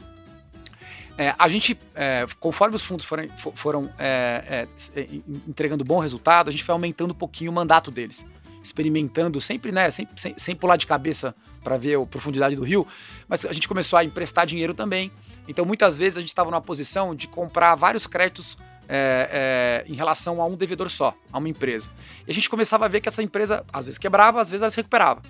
[1.18, 5.08] É, a gente, é, conforme os fundos foram, foram é, é, é
[5.46, 8.26] entregando bom resultado, a gente foi aumentando um pouquinho o mandato deles
[8.64, 12.88] experimentando, sempre, né, sem, sem, sem pular de cabeça para ver a profundidade do rio,
[13.28, 15.12] mas a gente começou a emprestar dinheiro também.
[15.48, 18.56] Então, muitas vezes a gente estava numa posição de comprar vários créditos
[18.88, 21.90] é, é, em relação a um devedor só, a uma empresa.
[22.28, 24.70] E a gente começava a ver que essa empresa, às vezes quebrava, às vezes ela
[24.70, 25.24] se recuperava.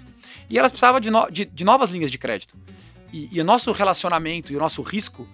[0.49, 2.53] E elas precisavam de, no, de, de novas linhas de crédito.
[3.13, 5.25] E, e, o nosso relacionamento e o nosso risco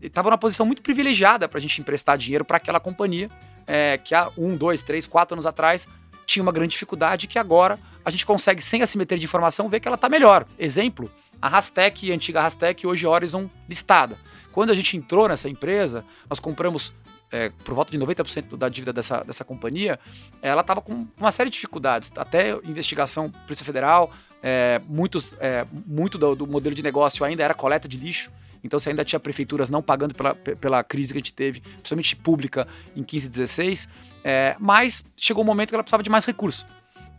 [0.00, 3.28] estava numa posição muito privilegiada para a gente emprestar dinheiro para aquela companhia
[3.64, 5.86] é, que há um, dois, três, quatro anos atrás
[6.32, 9.88] tinha uma grande dificuldade que agora a gente consegue, sem assimetria de informação, ver que
[9.88, 10.46] ela está melhor.
[10.58, 14.16] Exemplo, a Rastec, a antiga Rastec, hoje Horizon listada.
[14.50, 16.92] Quando a gente entrou nessa empresa, nós compramos
[17.30, 19.98] é, por volta de 90% da dívida dessa, dessa companhia,
[20.42, 26.18] ela estava com uma série de dificuldades, até investigação Polícia Federal, é, muitos, é, muito
[26.18, 28.30] do, do, modelo de negócio ainda era coleta de lixo,
[28.62, 32.16] então você ainda tinha prefeituras não pagando pela, pela crise que a gente teve, principalmente
[32.16, 33.88] pública, em 15 e 16,
[34.24, 36.64] é, mas chegou um momento que ela precisava de mais recursos.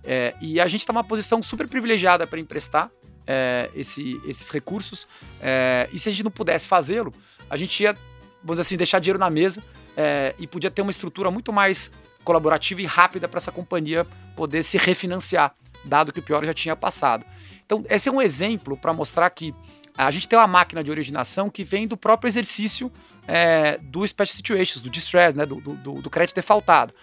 [0.04, 2.92] É, e a gente está numa posição super privilegiada para emprestar
[3.26, 5.08] é, esse, esses recursos.
[5.42, 7.14] É, e se a gente não pudesse fazê-lo,
[7.50, 7.94] a gente ia,
[8.42, 9.64] vamos dizer assim, deixar dinheiro na mesa
[9.96, 11.92] é, e podia ter uma estrutura muito mais
[12.24, 15.54] colaborativa e rápida para essa companhia poder se refinanciar,
[15.84, 17.26] dado que o pior já tinha passado.
[17.66, 19.54] Então, esse é um exemplo para mostrar que
[19.98, 22.92] a gente tem uma máquina de originação que vem do próprio exercício
[23.28, 26.94] é, do Special Situations, do distress, né, do, do, do crédito defaultado.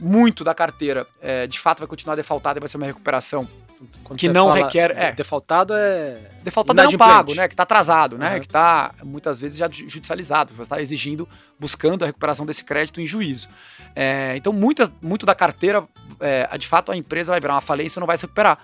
[0.00, 3.48] Muito da carteira, é, de fato, vai continuar defaltada e vai ser uma recuperação
[4.04, 4.96] Quando que não requer.
[4.96, 6.20] É, defaultado é.
[6.42, 7.48] Defaultado é não pago, né?
[7.48, 8.34] Que está atrasado, né?
[8.34, 8.40] Uhum.
[8.40, 10.54] Que está muitas vezes já judicializado.
[10.54, 13.48] Você está exigindo, buscando a recuperação desse crédito em juízo.
[13.94, 15.84] É, então, muitas, muito da carteira,
[16.20, 18.58] é, de fato, a empresa vai virar uma falência e não vai se recuperar.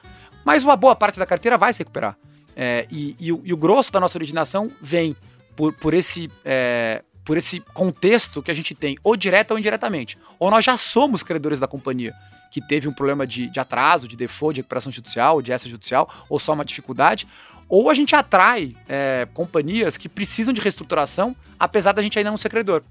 [0.45, 2.17] Mas uma boa parte da carteira vai se recuperar.
[2.57, 5.17] É, e, e, e, o grosso da nossa originação vem
[5.57, 10.17] por, por, esse, é, por esse contexto que a gente tem, ou direta ou indiretamente.
[10.39, 12.15] Ou nós já somos credores da companhia,
[12.51, 16.09] que teve um problema de, de atraso, de default, de recuperação judicial, de essa judicial,
[16.29, 17.27] ou só uma dificuldade,
[17.69, 22.37] ou a gente atrai é, companhias que precisam de reestruturação, apesar da gente ainda não
[22.37, 22.83] ser credor.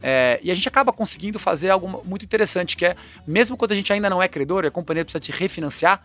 [0.00, 2.94] É, e a gente acaba conseguindo fazer algo muito interessante, que é,
[3.26, 6.02] mesmo quando a gente ainda não é credor e a companhia precisa te refinanciar,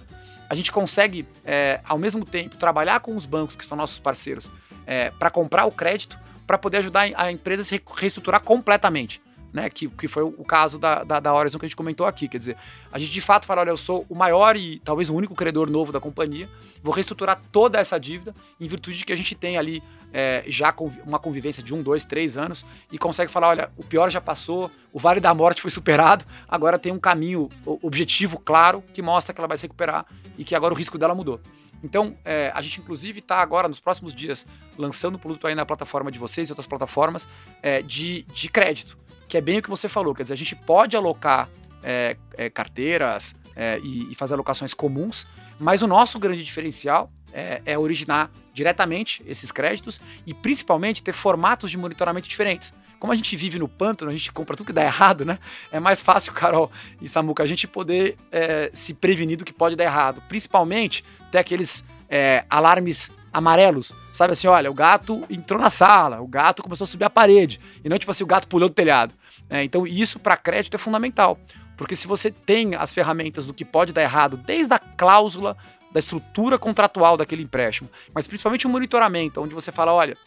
[0.50, 4.50] a gente consegue, é, ao mesmo tempo, trabalhar com os bancos, que são nossos parceiros,
[4.86, 9.22] é, para comprar o crédito, para poder ajudar a empresa a se reestruturar completamente.
[9.54, 9.70] Né?
[9.70, 12.28] Que, que foi o caso da, da, da Horizon que a gente comentou aqui.
[12.28, 12.58] Quer dizer,
[12.92, 15.70] a gente de fato fala: olha, eu sou o maior e talvez o único credor
[15.70, 16.50] novo da companhia,
[16.82, 20.74] vou reestruturar toda essa dívida em virtude de que a gente tem ali é, já
[21.06, 24.72] uma convivência de um, dois, três anos e consegue falar: olha, o pior já passou,
[24.92, 29.40] o Vale da Morte foi superado, agora tem um caminho objetivo claro que mostra que
[29.40, 30.06] ela vai se recuperar
[30.38, 31.40] e que agora o risco dela mudou.
[31.84, 34.46] Então, é, a gente inclusive está agora, nos próximos dias,
[34.78, 37.28] lançando o produto aí na plataforma de vocês e outras plataformas
[37.62, 38.98] é, de, de crédito,
[39.34, 40.14] que é bem o que você falou.
[40.14, 41.50] Quer dizer, a gente pode alocar
[41.82, 45.26] é, é carteiras é, e, e, fazer alocações comuns,
[45.60, 51.72] mas o nosso grande diferencial é, é originar diretamente esses créditos e principalmente ter formatos
[51.72, 54.82] de monitoramento diferentes como a gente vive no pântano, a gente compra tudo que dá
[54.82, 55.38] errado, né?
[55.74, 59.76] É mais fácil, Carol e Samuca, a gente poder é, se prevenir do que pode
[59.76, 60.24] dar errado.
[60.30, 63.94] Principalmente ter aqueles é, alarmes amarelos.
[64.14, 67.60] Sabe assim, olha, o gato entrou na sala, o gato começou a subir a parede.
[67.84, 69.14] E não tipo assim, o gato pulou do telhado.
[69.50, 71.40] É, então isso para crédito é fundamental.
[71.78, 75.58] Porque se você tem as ferramentas do que pode dar errado, desde a cláusula
[75.92, 80.18] da estrutura contratual daquele empréstimo, mas principalmente o monitoramento, onde você fala, olha,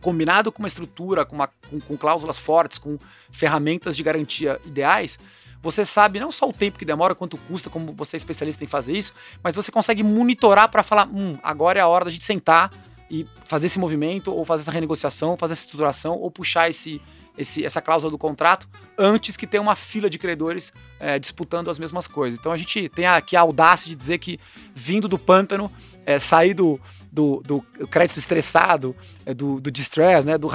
[0.00, 2.98] combinado com uma estrutura, com, uma, com, com cláusulas fortes, com
[3.30, 5.18] ferramentas de garantia ideais,
[5.62, 8.66] você sabe não só o tempo que demora, quanto custa, como você é especialista em
[8.66, 12.24] fazer isso, mas você consegue monitorar para falar, hum, agora é a hora da gente
[12.24, 12.72] sentar
[13.08, 17.00] e fazer esse movimento, ou fazer essa renegociação, fazer essa estruturação, ou puxar esse,
[17.36, 18.68] esse, essa cláusula do contrato
[18.98, 22.38] antes que tenha uma fila de credores é, disputando as mesmas coisas.
[22.38, 24.38] Então a gente tem aqui a audácia de dizer que,
[24.74, 25.70] vindo do pântano,
[26.04, 30.48] é, sair do, do, do crédito estressado, é, do, do distress, né, do,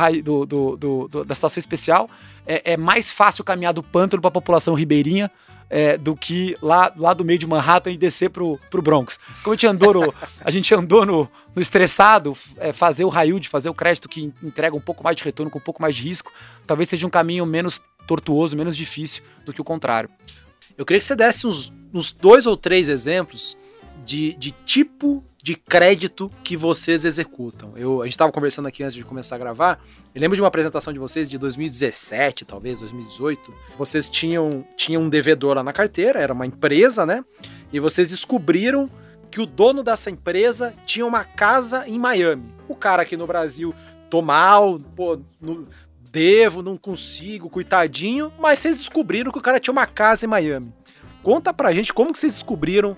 [0.45, 2.09] do, do, da situação especial,
[2.45, 5.31] é, é mais fácil caminhar do pântano para a população ribeirinha
[5.69, 9.19] é, do que lá, lá do meio de Manhattan e descer pro, pro Bronx.
[9.43, 13.39] Como a gente andou no, a gente andou no, no estressado, é, fazer o raio
[13.39, 15.95] de fazer o crédito que entrega um pouco mais de retorno com um pouco mais
[15.95, 16.31] de risco,
[16.65, 20.09] talvez seja um caminho menos tortuoso, menos difícil do que o contrário.
[20.77, 23.57] Eu queria que você desse uns, uns dois ou três exemplos
[24.05, 27.71] de, de tipo de crédito que vocês executam.
[27.77, 29.81] Eu, a gente estava conversando aqui antes de começar a gravar.
[30.13, 33.53] Eu lembro de uma apresentação de vocês de 2017, talvez 2018.
[33.77, 37.23] Vocês tinham, tinham um devedor lá na carteira, era uma empresa, né?
[37.71, 38.91] E vocês descobriram
[39.31, 42.53] que o dono dessa empresa tinha uma casa em Miami.
[42.67, 43.73] O cara aqui no Brasil,
[44.09, 45.65] tô mal, pô, no,
[46.11, 50.73] devo, não consigo, coitadinho, mas vocês descobriram que o cara tinha uma casa em Miami.
[51.23, 52.97] Conta pra gente como que vocês descobriram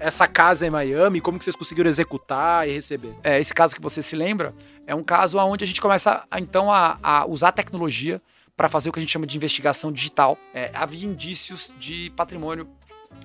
[0.00, 3.14] essa casa em Miami, como que vocês conseguiram executar e receber?
[3.22, 4.54] É, esse caso que você se lembra
[4.86, 8.20] é um caso onde a gente começa então a, a usar a tecnologia
[8.56, 10.36] para fazer o que a gente chama de investigação digital.
[10.52, 12.68] É, havia indícios de patrimônio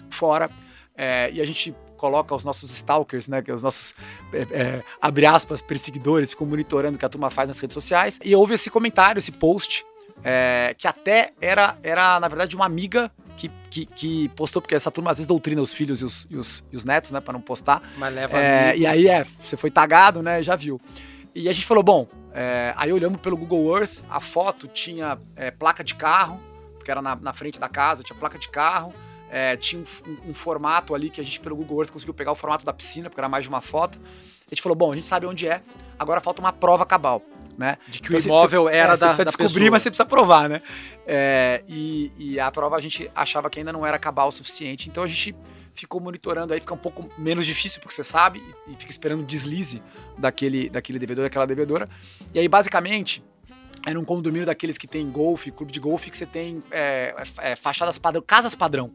[0.09, 0.49] fora
[0.95, 3.95] é, e a gente coloca os nossos stalkers, né, que é os nossos,
[4.33, 8.19] é, é, abre aspas, perseguidores, ficam monitorando o que a turma faz nas redes sociais.
[8.23, 9.85] E houve esse comentário, esse post,
[10.21, 14.91] é, que até era, era, na verdade, uma amiga que, que, que, postou, porque essa
[14.91, 17.33] turma às vezes doutrina os filhos e os, e os, e os netos, né, para
[17.33, 17.81] não postar.
[17.97, 20.79] Mas leva é, E aí, é, você foi tagado, né, já viu.
[21.35, 25.51] E a gente falou, bom, é, aí olhamos pelo Google Earth, a foto tinha é,
[25.51, 26.39] placa de carro,
[26.75, 28.93] porque era na, na, frente da casa, tinha placa de carro,
[29.29, 32.35] é, tinha um, um, formato ali que a gente pelo Google Earth conseguiu pegar o
[32.35, 33.99] formato da piscina, porque era mais de uma foto.
[34.53, 35.61] A gente falou, bom, a gente sabe onde é,
[35.97, 37.21] agora falta uma prova cabal
[37.57, 37.77] né?
[37.87, 39.71] De que então, o imóvel você, era é, da, você precisa descobrir, pessoa.
[39.71, 40.59] mas você precisa provar, né?
[41.05, 44.89] É, e, e, a prova a gente achava que ainda não era cabal o suficiente,
[44.89, 45.35] então a gente
[45.73, 49.21] ficou monitorando aí, fica um pouco menos difícil, porque você sabe, e, e fica esperando
[49.21, 49.81] o deslize
[50.17, 51.89] daquele, daquele devedor, daquela devedora.
[52.33, 53.23] E aí, basicamente,
[53.85, 57.55] era um condomínio daqueles que tem golfe, clube de golfe, que você tem é, é,
[57.55, 58.91] fachadas padrão, casas padrão.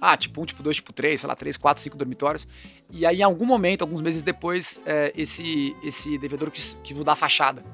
[0.00, 2.46] Ah, tipo um, tipo dois, tipo três, sei lá, três, quatro, cinco dormitórios.
[2.90, 7.12] E aí, em algum momento, alguns meses depois, é, esse, esse devedor quis, quis mudar
[7.12, 7.64] a fachada.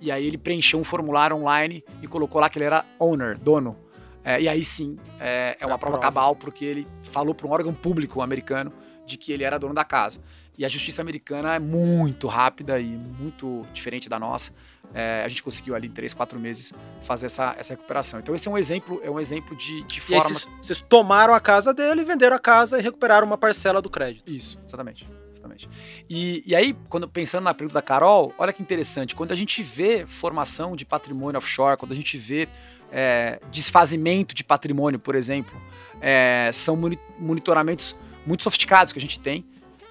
[0.00, 3.76] E aí ele preencheu um formulário online e colocou lá que ele era owner, dono.
[4.24, 7.50] É, e aí sim, é, é uma prova, prova cabal, porque ele falou para um
[7.50, 8.72] órgão público americano
[9.06, 10.20] de que ele era dono da casa.
[10.58, 14.52] E a justiça americana é muito rápida e muito diferente da nossa.
[14.92, 18.18] É, a gente conseguiu ali em três, quatro meses fazer essa, essa recuperação.
[18.18, 20.24] Então esse é um exemplo, é um exemplo de, de forma.
[20.24, 24.28] Vocês, vocês tomaram a casa dele, venderam a casa e recuperaram uma parcela do crédito.
[24.28, 25.68] Isso, exatamente exatamente.
[26.10, 29.62] E, e aí, quando pensando na pergunta da Carol, olha que interessante, quando a gente
[29.62, 32.48] vê formação de patrimônio offshore, quando a gente vê
[32.92, 35.60] é, desfazimento de patrimônio, por exemplo,
[36.00, 36.76] é, são
[37.18, 39.44] monitoramentos muito sofisticados que a gente tem,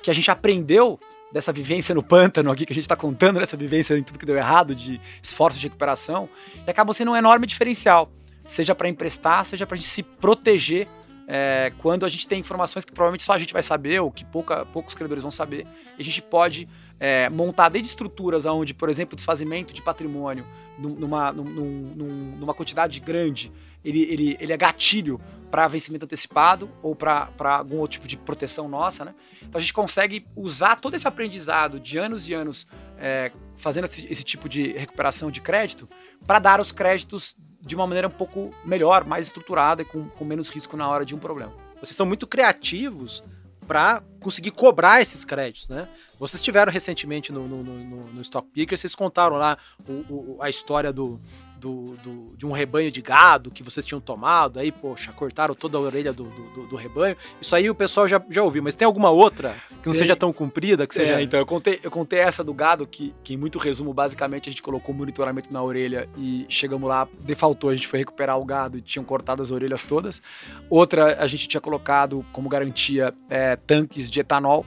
[0.08, 0.98] que a gente aprendeu
[1.34, 4.26] dessa vivência no pântano aqui, que a gente está contando dessa vivência em tudo que
[4.26, 6.30] deu errado, de esforços de recuperação,
[6.66, 8.10] e acabam sendo um enorme diferencial,
[8.46, 10.88] seja para emprestar, seja para a gente se proteger
[11.28, 14.24] é, quando a gente tem informações que provavelmente só a gente vai saber, ou que
[14.24, 15.68] pouca, poucos credores vão saber,
[16.00, 20.46] a gente pode é, montar desde estruturas onde, por exemplo, desfazimento de patrimônio
[20.80, 23.52] numa, num, num, numa quantidade grande
[23.88, 25.20] ele, ele, ele é gatilho
[25.50, 29.16] para vencimento antecipado ou para algum outro tipo de proteção nossa, né?
[29.42, 32.68] Então a gente consegue usar todo esse aprendizado de anos e anos
[32.98, 35.88] é, fazendo esse, esse, tipo de recuperação de crédito
[36.26, 40.26] para dar os créditos de uma maneira um pouco melhor, mais estruturada e com, com
[40.26, 41.54] menos risco na hora de um problema.
[41.80, 43.24] Vocês são muito criativos
[43.66, 45.88] para conseguir cobrar esses créditos, né?
[46.20, 49.58] Vocês tiveram recentemente no, no, no, no Stock Picker, vocês contaram lá
[49.88, 51.20] o, o, a história do,
[51.60, 55.78] do, do, de um rebanho de gado que vocês tinham tomado, aí, poxa, cortaram toda
[55.78, 57.16] a orelha do, do, do rebanho.
[57.42, 59.94] Isso aí o pessoal já, já ouviu, mas tem alguma outra que não tem.
[59.94, 60.86] seja tão comprida?
[60.86, 61.20] Que seja...
[61.20, 64.50] É, então, eu contei, eu contei essa do gado, que, que em muito resumo, basicamente,
[64.50, 68.46] a gente colocou monitoramento na orelha e chegamos lá, defaltou, a gente foi recuperar o
[68.46, 70.22] gado e tinham cortado as orelhas todas.
[70.70, 74.66] Outra, a gente tinha colocado como garantia é, tanques de etanol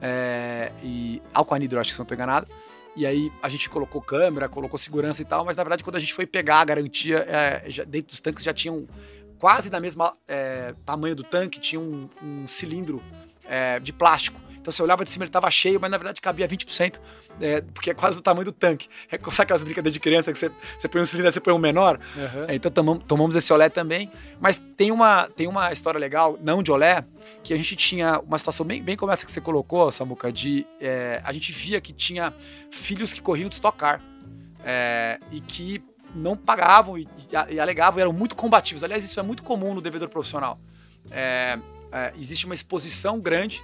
[0.00, 2.46] é, e álcool anidro, acho que se não estou enganado.
[2.98, 6.00] E aí a gente colocou câmera, colocou segurança e tal, mas na verdade quando a
[6.00, 8.88] gente foi pegar a garantia, é, já, dentro dos tanques já tinham
[9.38, 13.00] quase da mesma é, tamanho do tanque, tinha um, um cilindro
[13.44, 16.46] é, de plástico então você olhava de cima, ele estava cheio, mas na verdade cabia
[16.48, 16.98] 20%,
[17.40, 18.88] é, porque é quase do tamanho do tanque.
[19.10, 21.58] É, sabe aquelas brincadeiras de criança que você, você põe um cilindro, você põe um
[21.58, 21.98] menor?
[22.16, 22.44] Uhum.
[22.48, 24.10] É, então tomamos, tomamos esse olé também.
[24.40, 27.04] Mas tem uma, tem uma história legal, não de olé,
[27.42, 30.66] que a gente tinha uma situação bem, bem como essa que você colocou, Samuca, de
[30.80, 32.34] é, a gente via que tinha
[32.70, 34.02] filhos que corriam de estocar
[34.64, 35.82] é, e que
[36.14, 38.82] não pagavam e, e, e alegavam, e eram muito combativos.
[38.82, 40.58] Aliás, isso é muito comum no devedor profissional.
[41.10, 41.58] É,
[41.92, 43.62] é, existe uma exposição grande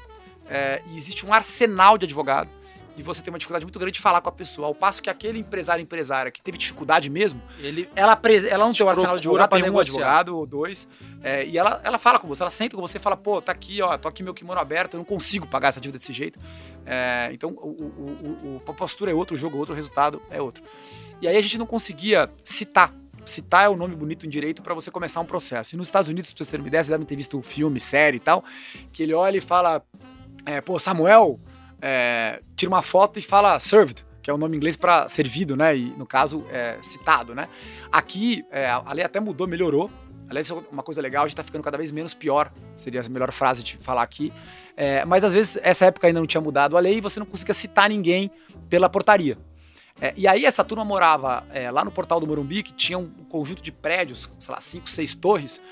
[0.49, 2.51] é, e existe um arsenal de advogado
[2.97, 4.69] e você tem uma dificuldade muito grande de falar com a pessoa.
[4.69, 8.19] Ao passo que aquele empresário empresária que teve dificuldade mesmo, ele, ela,
[8.49, 10.89] ela não tem um arsenal de advogado, tem um advogado ou dois,
[11.23, 13.53] é, e ela, ela fala com você, ela senta com você e fala, pô, tá
[13.53, 16.39] aqui, ó, tô aqui meu kimono aberto, eu não consigo pagar essa dívida desse jeito.
[16.87, 20.23] É, então, o, o, o, a postura é outro, o jogo é outro, o resultado
[20.31, 20.63] é outro.
[21.21, 22.95] E aí a gente não conseguia citar
[23.27, 25.75] citar é o um nome bonito em direito para você começar um processo.
[25.75, 27.81] E nos Estados Unidos, pra vocês terem uma ideia, vocês devem ter visto um filme,
[27.81, 28.45] série e tal,
[28.93, 29.83] que ele olha e fala:
[30.47, 31.41] é, pô, Samuel
[31.81, 35.77] é, tira uma foto e fala served, que é o nome inglês para servido, né?
[35.77, 37.49] E no caso, é, citado, né?
[37.93, 39.91] Aqui, é, a lei até mudou, melhorou.
[40.29, 43.09] Aliás, é uma coisa legal, a gente tá ficando cada vez menos pior, seria a
[43.11, 44.33] melhor frase de falar aqui.
[44.75, 47.27] É, mas às vezes essa época ainda não tinha mudado a lei e você não
[47.27, 48.31] conseguia citar ninguém
[48.71, 49.37] pela portaria.
[50.01, 53.09] É, e aí essa turma morava é, lá no portal do Morumbi, que tinha um
[53.29, 55.63] conjunto de prédios, sei lá, cinco, seis torres,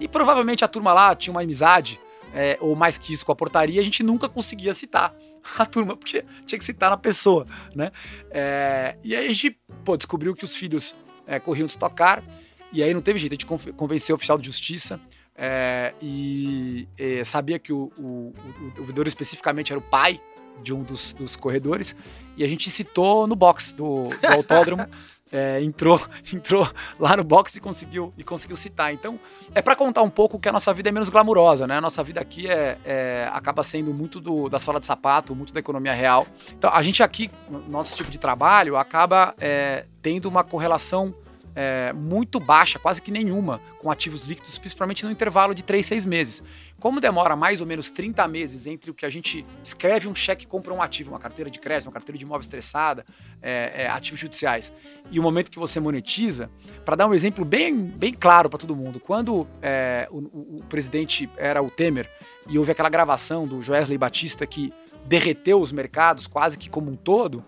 [0.00, 2.00] e provavelmente a turma lá tinha uma amizade
[2.36, 5.14] é, ou mais que isso com a portaria, a gente nunca conseguia citar
[5.58, 7.90] a turma, porque tinha que citar na pessoa, né?
[8.30, 10.94] É, e aí a gente pô, descobriu que os filhos
[11.26, 12.22] é, corriam de estocar,
[12.70, 15.00] e aí não teve jeito, a gente convenceu o oficial de justiça,
[15.34, 18.34] é, e, e, sabia que o, o,
[18.78, 20.20] o, o especificamente era o pai
[20.62, 21.96] de um dos, dos corredores,
[22.36, 24.86] e a gente citou no box do, do autódromo.
[25.32, 26.00] É, entrou,
[26.32, 26.68] entrou
[26.98, 28.92] lá no box e conseguiu, e conseguiu citar.
[28.92, 29.18] Então,
[29.54, 31.76] é para contar um pouco que a nossa vida é menos glamurosa, né?
[31.76, 35.52] A nossa vida aqui é, é acaba sendo muito do, das falas de sapato, muito
[35.52, 36.26] da economia real.
[36.52, 41.12] Então, a gente aqui, no nosso tipo de trabalho, acaba é, tendo uma correlação
[41.56, 46.04] é, muito baixa, quase que nenhuma, com ativos líquidos, principalmente no intervalo de 3, 6
[46.04, 46.42] meses.
[46.78, 50.46] Como demora mais ou menos 30 meses entre o que a gente escreve um cheque
[50.46, 53.06] compra um ativo, uma carteira de crédito, uma carteira de imóvel estressada,
[53.40, 54.70] é, é, ativos judiciais,
[55.10, 56.50] e o momento que você monetiza,
[56.84, 60.64] para dar um exemplo bem, bem claro para todo mundo, quando é, o, o, o
[60.64, 62.10] presidente era o Temer
[62.46, 64.72] e houve aquela gravação do Joesley Batista que
[65.06, 67.44] derreteu os mercados quase que como um todo,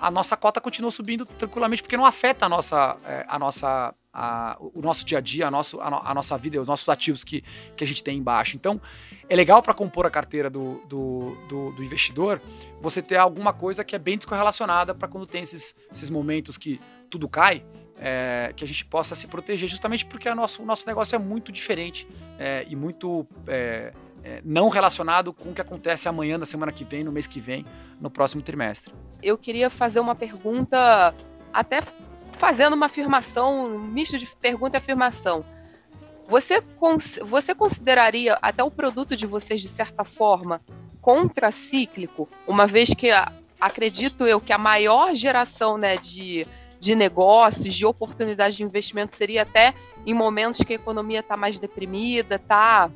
[0.00, 4.56] a nossa cota continua subindo tranquilamente, porque não afeta a nossa, é, a nossa, a,
[4.60, 7.42] o nosso dia a dia, a, nosso, a, a, nossa vida, os nossos ativos que,
[7.76, 8.56] que a gente tem embaixo.
[8.56, 8.80] Então,
[9.28, 12.40] é legal para compor a carteira do, do, do, do, investidor
[12.80, 16.80] você ter alguma coisa que é bem descorrelacionada para quando tem esses, esses momentos que
[17.10, 17.64] tudo cai,
[18.00, 21.18] é, que a gente possa se proteger, justamente porque a nosso, o nosso negócio é
[21.18, 22.06] muito diferente
[22.38, 23.92] é, e muito é,
[24.28, 27.40] é, não relacionado com o que acontece amanhã, na semana que vem, no mês que
[27.40, 27.64] vem,
[27.98, 28.92] no próximo trimestre.
[29.22, 31.14] Eu queria fazer uma pergunta,
[31.50, 31.82] até
[32.32, 35.44] fazendo uma afirmação, um misto de pergunta e afirmação.
[36.28, 36.62] Você,
[37.24, 40.60] você consideraria até o produto de vocês, de certa forma,
[41.00, 43.08] contracíclico, uma vez que
[43.58, 46.46] acredito eu que a maior geração né, de,
[46.78, 49.72] de negócios, de oportunidades de investimento seria até
[50.04, 52.90] em momentos que a economia está mais deprimida, está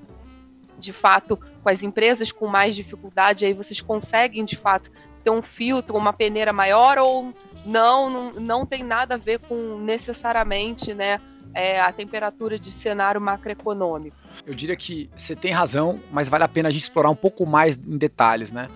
[0.82, 4.90] de fato com as empresas com mais dificuldade, aí vocês conseguem de fato
[5.22, 7.32] ter um filtro, uma peneira maior ou
[7.64, 11.20] não, não, não tem nada a ver com necessariamente né,
[11.54, 14.16] é, a temperatura de cenário macroeconômico?
[14.44, 17.46] Eu diria que você tem razão, mas vale a pena a gente explorar um pouco
[17.46, 18.68] mais em detalhes, né?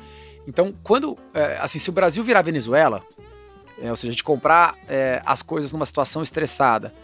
[0.46, 3.02] Então, quando, é, assim, se o Brasil virar Venezuela,
[3.82, 6.94] é, ou seja, a gente comprar é, as coisas numa situação estressada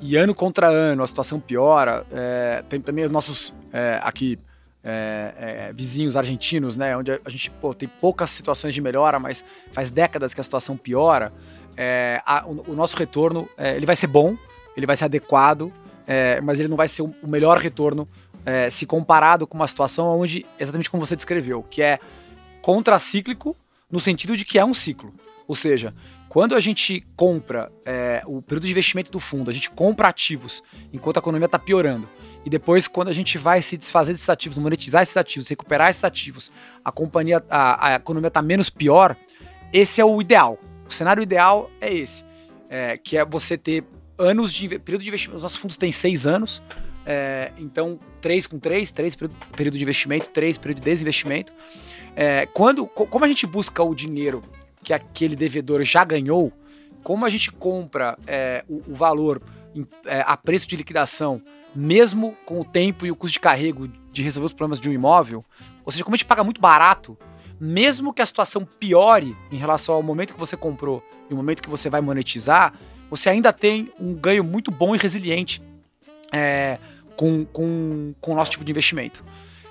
[0.00, 2.06] e ano contra ano a situação piora.
[2.10, 4.38] É, tem também os nossos é, aqui
[4.84, 9.44] é, é, vizinhos argentinos, né, onde a gente pô, tem poucas situações de melhora, mas
[9.72, 11.32] faz décadas que a situação piora.
[11.76, 14.36] É, a, o, o, nosso retorno ele vai ser bom,
[14.76, 15.72] ele vai ser adequado,
[16.42, 18.08] mas ele não vai ser o, o melhor retorno
[18.70, 21.98] se comparado com uma situação onde exatamente como você descreveu, que é
[22.62, 23.56] contracíclico
[23.90, 25.12] no sentido de que é um ciclo.
[25.48, 25.92] Ou seja,
[26.36, 30.62] quando a gente compra é, o período de investimento do fundo, a gente compra ativos
[30.92, 32.06] enquanto a economia está piorando.
[32.44, 36.04] E depois, quando a gente vai se desfazer desses ativos, monetizar esses ativos, recuperar esses
[36.04, 36.52] ativos,
[36.84, 39.16] a companhia, a, a economia está menos pior,
[39.72, 40.58] esse é o ideal.
[40.86, 42.26] O cenário ideal é esse.
[42.68, 43.82] É, que é você ter
[44.18, 45.38] anos de período de investimento.
[45.38, 46.62] Os nossos fundos têm seis anos.
[47.06, 51.50] É, então, três com três, três período, de investimento, três período de desinvestimento.
[52.14, 54.42] É, quando, como a gente busca o dinheiro
[54.86, 56.52] que aquele devedor já ganhou,
[57.02, 59.42] como a gente compra é, o, o, valor
[59.74, 61.42] em, é, a preço de liquidação,
[61.74, 64.92] mesmo com o tempo e o custo de carrego de resolver os problemas de um
[64.92, 65.44] imóvel,
[65.84, 67.18] ou seja, como a gente paga muito barato,
[67.58, 71.64] mesmo que a situação piore em relação ao momento que você comprou e o momento
[71.64, 72.72] que você vai monetizar,
[73.10, 75.60] você ainda tem um ganho muito bom e resiliente
[76.32, 76.78] é,
[77.16, 79.24] com, com, com o nosso tipo de investimento.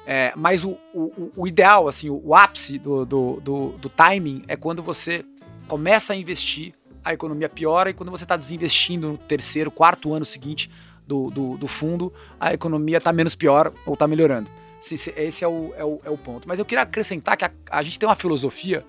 [0.05, 4.55] É, mas o, o, o, ideal, assim, o, ápice do, do, do, do, timing é
[4.55, 5.25] quando você
[5.67, 10.25] começa a investir, a economia piora, e quando você está desinvestindo no terceiro, quarto ano
[10.25, 10.69] seguinte
[11.07, 14.49] do, do, do fundo, a economia está menos pior ou está melhorando.
[14.91, 16.47] Esse é o, é, o, é o ponto.
[16.47, 18.85] Mas eu queria acrescentar que a, a gente tem uma filosofia.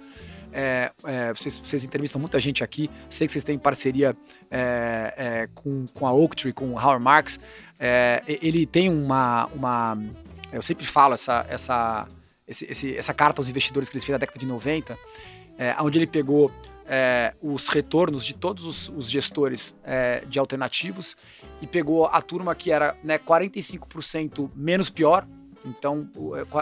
[0.52, 4.16] É, é, vocês, vocês, entrevistam muita gente aqui, sei que vocês têm parceria
[4.50, 7.40] é, é com, com a Oaktree, com o Howard Marks.
[7.78, 9.98] É, ele tem uma, uma
[10.52, 12.06] eu sempre falo essa, essa,
[12.46, 14.98] esse, esse, essa carta aos investidores que ele fez na década de 90,
[15.58, 16.52] é, onde ele pegou
[16.86, 21.16] é, os retornos de todos os, os gestores é, de alternativos
[21.60, 25.26] e pegou a turma que era né, 45% menos pior.
[25.64, 26.08] Então,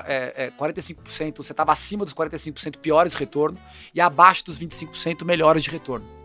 [0.07, 3.59] é, é, 45% é, você estava acima dos 45% piores de retorno
[3.95, 6.24] e abaixo dos 25% melhores de retorno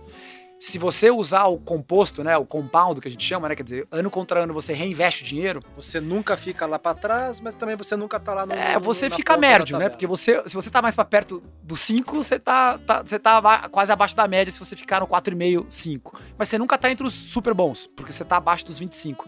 [0.60, 3.88] se você usar o composto, né, o compound que a gente chama, né, quer dizer,
[3.90, 7.78] ano contra ano você reinveste o dinheiro, você nunca fica lá para trás, mas também
[7.78, 9.88] você nunca tá lá no É, você fica médio, né?
[9.88, 13.70] Porque você, se você tá mais para perto do 5, você tá, tá, você tá
[13.70, 16.20] quase abaixo da média se você ficar no 4,5, 5.
[16.38, 19.28] Mas você nunca tá entre os super bons, porque você tá abaixo dos 25.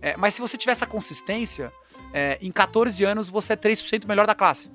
[0.00, 1.72] É, mas se você tiver essa consistência,
[2.12, 4.68] é, em 14 anos você é 3% melhor da classe.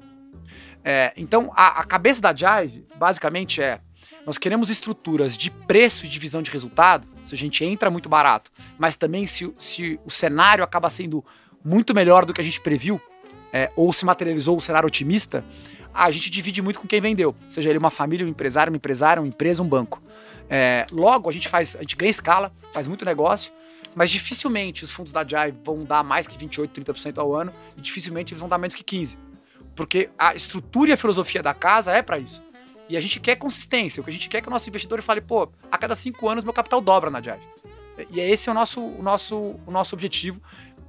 [0.86, 3.82] É, então, a, a cabeça da Jive, basicamente, é
[4.28, 8.10] nós queremos estruturas de preço e de visão de resultado, se a gente entra muito
[8.10, 11.24] barato, mas também se, se o cenário acaba sendo
[11.64, 13.02] muito melhor do que a gente previu,
[13.54, 15.46] é, ou se materializou o cenário otimista,
[15.94, 19.22] a gente divide muito com quem vendeu, seja ele uma família, um empresário, uma empresária,
[19.22, 20.04] uma empresa, um banco.
[20.50, 23.54] É, logo, a gente faz, a gente ganha escala, faz muito negócio,
[23.96, 27.82] mas dificilmente os fundos da Jai vão dar mais que 28, 30% ao ano e
[27.82, 29.18] dificilmente eles vão dar menos que 15%.
[29.74, 32.42] Porque a estrutura e a filosofia da casa é para isso.
[32.90, 34.02] E a gente quer consistência.
[34.02, 36.28] O que a gente quer é que o nosso investidor fale, pô, a cada cinco
[36.30, 37.46] anos meu capital dobra na Jive.
[38.12, 39.36] E é esse é o nosso, o nosso,
[39.66, 40.42] o nosso objetivo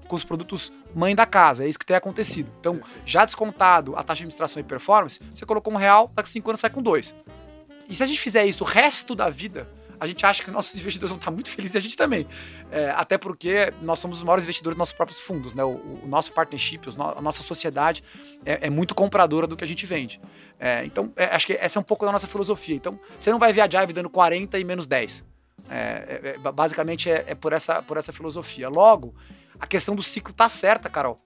[0.06, 1.64] com os produtos mãe da casa.
[1.64, 2.50] É isso que tem acontecido.
[2.60, 6.50] Então, já descontado a taxa de administração e performance, você colocou um real, daqui cinco
[6.50, 7.14] anos sai com dois.
[7.88, 9.68] E se a gente fizer isso o resto da vida,
[10.00, 12.26] a gente acha que nossos investidores vão estar muito felizes e a gente também.
[12.70, 15.64] É, até porque nós somos os maiores investidores dos nossos próprios fundos, né?
[15.64, 18.02] O, o nosso partnership, a nossa sociedade
[18.44, 20.20] é, é, muito compradora do que a gente vende.
[20.58, 22.74] É, então, é, acho que essa é um pouco da nossa filosofia.
[22.74, 25.24] Então, você não vai ver a Jive dando 40 e menos 10.
[25.70, 28.68] É, é, basicamente é, por, essa, por essa filosofia.
[28.68, 29.14] Logo,
[29.58, 31.20] a questão do ciclo tá certa, Carol.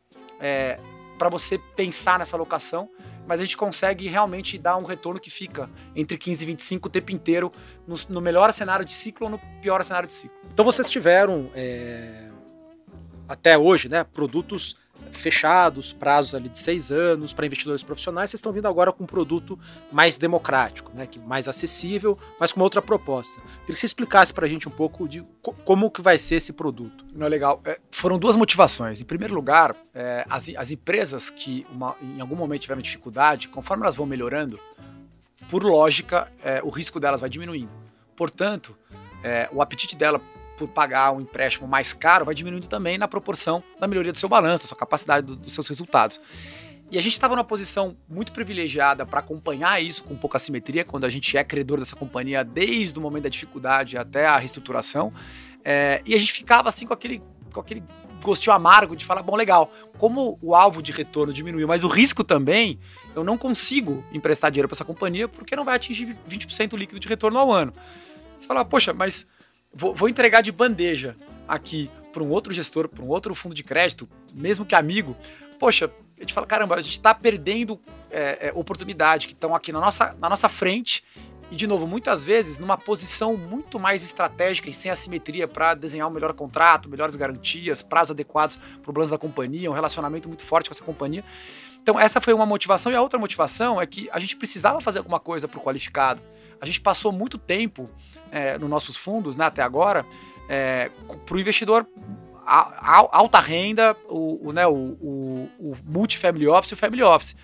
[1.18, 2.88] para você pensar nessa alocação
[3.26, 6.90] mas a gente consegue realmente dar um retorno que fica entre 15 e 25 o
[6.90, 7.52] tempo inteiro,
[7.86, 10.36] no, no melhor cenário de ciclo ou no pior cenário de ciclo.
[10.52, 12.28] Então vocês tiveram, é,
[13.28, 14.76] até hoje, né, produtos
[15.10, 19.06] fechados, prazos ali de seis anos para investidores profissionais, vocês estão vindo agora com um
[19.06, 19.58] produto
[19.90, 23.40] mais democrático, né, que mais acessível, mas com uma outra proposta.
[23.40, 25.24] Queria que você explicasse para a gente um pouco de
[25.64, 27.04] como que vai ser esse produto.
[27.14, 27.60] Não é legal.
[27.64, 29.00] É, foram duas motivações.
[29.00, 33.82] Em primeiro lugar, é, as, as empresas que uma, em algum momento tiveram dificuldade, conforme
[33.82, 34.58] elas vão melhorando,
[35.48, 37.72] por lógica, é, o risco delas vai diminuindo.
[38.16, 38.76] Portanto,
[39.22, 40.20] é, o apetite dela
[40.66, 44.28] por pagar um empréstimo mais caro vai diminuindo também na proporção da melhoria do seu
[44.28, 46.20] balanço, da sua capacidade, do, dos seus resultados.
[46.90, 51.04] E a gente estava numa posição muito privilegiada para acompanhar isso com pouca simetria, quando
[51.04, 55.12] a gente é credor dessa companhia desde o momento da dificuldade até a reestruturação.
[55.64, 57.82] É, e a gente ficava assim com aquele, com aquele
[58.22, 62.22] gostinho amargo de falar: bom, legal, como o alvo de retorno diminuiu, mas o risco
[62.22, 62.78] também,
[63.14, 67.08] eu não consigo emprestar dinheiro para essa companhia porque não vai atingir 20% líquido de
[67.08, 67.72] retorno ao ano.
[68.36, 69.26] Você fala, poxa, mas
[69.74, 71.16] vou, vou entregar de bandeja
[71.46, 75.16] aqui para um outro gestor, para um outro fundo de crédito, mesmo que amigo,
[75.58, 79.72] poxa, a gente fala, caramba, a gente está perdendo é, é, oportunidade que estão aqui
[79.72, 81.02] na nossa, na nossa frente
[81.50, 86.08] e, de novo, muitas vezes numa posição muito mais estratégica e sem assimetria para desenhar
[86.08, 90.68] um melhor contrato, melhores garantias, prazos adequados para o da companhia, um relacionamento muito forte
[90.68, 91.24] com essa companhia.
[91.82, 92.92] Então, essa foi uma motivação.
[92.92, 96.22] E a outra motivação é que a gente precisava fazer alguma coisa para o qualificado.
[96.60, 97.90] A gente passou muito tempo
[98.32, 100.04] é, nos nossos fundos, né, até agora,
[100.48, 100.90] é,
[101.26, 101.86] para o investidor
[102.44, 107.36] alta renda, o, o, né, o, o, o multifamily office e o family office.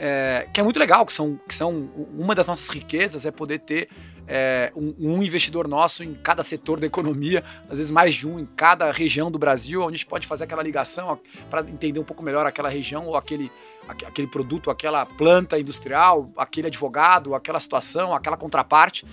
[0.00, 3.58] É, que é muito legal, que são, que são uma das nossas riquezas é poder
[3.58, 3.88] ter
[4.28, 8.38] é, um, um, investidor nosso em cada setor da economia, às vezes mais de um
[8.38, 11.18] em cada região do Brasil, onde a gente pode fazer aquela ligação
[11.50, 13.50] para entender um pouco melhor aquela região ou aquele,
[13.88, 19.04] aquele produto, aquela planta industrial, aquele advogado, aquela situação, aquela contraparte.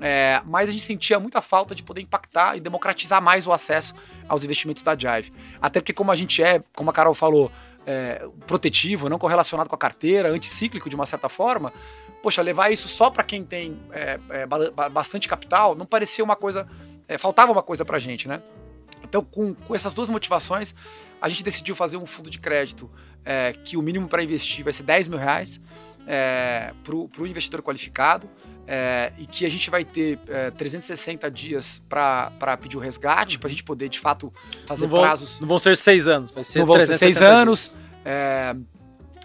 [0.00, 3.94] É, mas a gente sentia muita falta de poder impactar e democratizar mais o acesso
[4.28, 5.32] aos investimentos da Jive.
[5.60, 7.50] Até porque, como a gente é, como a Carol falou,
[7.86, 11.72] é, protetivo, não correlacionado com a carteira, anticíclico de uma certa forma,
[12.22, 14.46] poxa, levar isso só para quem tem é, é,
[14.90, 16.66] bastante capital não parecia uma coisa.
[17.06, 18.42] É, faltava uma coisa para gente, né?
[19.02, 20.74] Então, com, com, essas duas motivações,
[21.20, 22.90] a gente decidiu fazer um fundo de crédito
[23.24, 25.60] é, que o mínimo para investir vai ser 10 mil reais
[26.06, 28.28] é, para o investidor qualificado
[28.66, 33.48] é, e que a gente vai ter é, 360 dias para pedir o resgate, para
[33.48, 34.32] a gente poder de fato
[34.66, 35.40] fazer não vão, prazos.
[35.40, 37.74] Não vão ser seis anos, vai ser não vão ser seis anos.
[38.04, 38.54] É,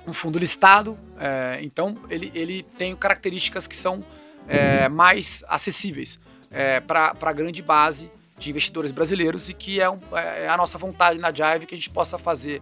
[0.08, 4.00] um fundo listado, é, então ele, ele tem características que são
[4.48, 6.20] é, mais acessíveis
[6.50, 10.78] é, para a grande base de investidores brasileiros e que é, um, é, a nossa
[10.78, 12.62] vontade na Jive que a gente possa fazer,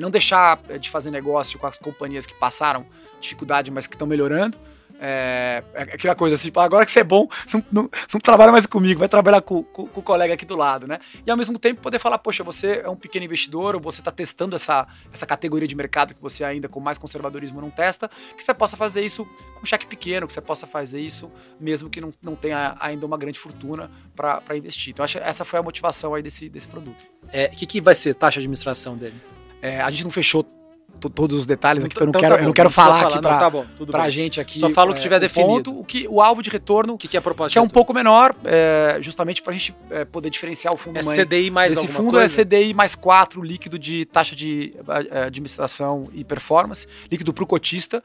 [0.00, 2.84] não deixar de fazer negócio com as companhias que passaram
[3.20, 4.58] dificuldade, mas que estão melhorando,
[5.00, 8.66] é, é, aquela coisa assim, agora que você é bom, não, não, não trabalha mais
[8.66, 10.98] comigo, vai trabalhar com, com, com, o colega aqui do lado, né?
[11.26, 14.10] E ao mesmo tempo poder falar, poxa, você é um pequeno investidor, ou você está
[14.10, 18.42] testando essa, essa categoria de mercado que você ainda com mais conservadorismo não testa, que
[18.42, 19.26] você possa fazer isso
[19.58, 21.30] com cheque pequeno, que você possa fazer isso
[21.60, 24.92] mesmo que não, não tenha ainda uma grande fortuna para investir.
[24.92, 27.00] Então, acho essa foi a motivação aí desse, desse produto.
[27.22, 29.14] O é, que, que vai ser taxa de administração dele?
[29.60, 30.44] É, a gente não fechou
[30.98, 33.06] todos os detalhes aqui, então, eu não então, quero, tá bom, eu não quero falar
[33.06, 34.58] aqui para tá pra gente aqui.
[34.58, 35.70] Só falo o que tiver é, definido.
[35.70, 37.52] Ponto, o, que, o alvo de retorno, que, que é a proposta?
[37.52, 40.98] Que é um pouco menor, é, justamente para a gente é, poder diferenciar o fundo
[40.98, 41.16] é mãe.
[41.16, 42.40] CDI mais Esse fundo coisa?
[42.40, 44.74] é CDI mais 4, líquido de taxa de
[45.10, 48.02] é, administração e performance, líquido para o cotista,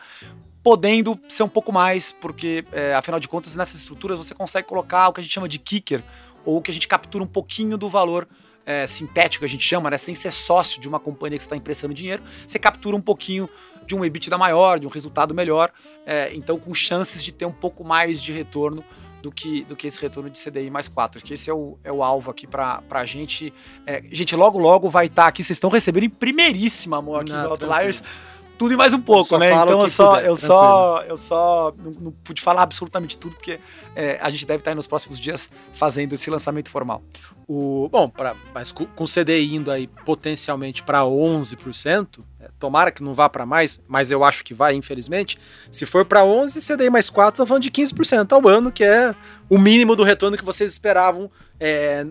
[0.63, 5.09] podendo ser um pouco mais, porque é, afinal de contas nessas estruturas você consegue colocar
[5.09, 6.01] o que a gente chama de kicker,
[6.45, 8.27] ou que a gente captura um pouquinho do valor
[8.65, 9.97] é, sintético, a gente chama, né?
[9.97, 13.49] Sem ser sócio de uma companhia que está emprestando dinheiro, você captura um pouquinho
[13.85, 15.71] de um EBITDA maior, de um resultado melhor,
[16.05, 18.83] é, então com chances de ter um pouco mais de retorno
[19.21, 21.23] do que, do que esse retorno de CDI mais 4.
[21.23, 23.53] Que esse é o, é o alvo aqui para a gente.
[23.85, 25.41] É, gente, logo, logo vai estar tá aqui.
[25.41, 28.01] Vocês estão recebendo em primeiríssima, amor, aqui Não, no Outliers.
[28.01, 29.51] Tranquilo tudo e mais um pouco, né?
[29.51, 33.59] Então eu só, puder, eu só, eu só não, não, pude falar absolutamente tudo, porque
[33.95, 37.03] é, a gente deve estar aí nos próximos dias fazendo esse lançamento formal.
[37.47, 43.03] O, bom, pra, mas com o CDI indo aí potencialmente para 11%, é, tomara que
[43.03, 45.37] não vá para mais, mas eu acho que vai, infelizmente.
[45.71, 49.13] Se for para 11, CDI mais 4, tá falando de 15% ao ano, que é
[49.49, 51.29] o mínimo do retorno que vocês esperavam
[51.59, 52.05] é,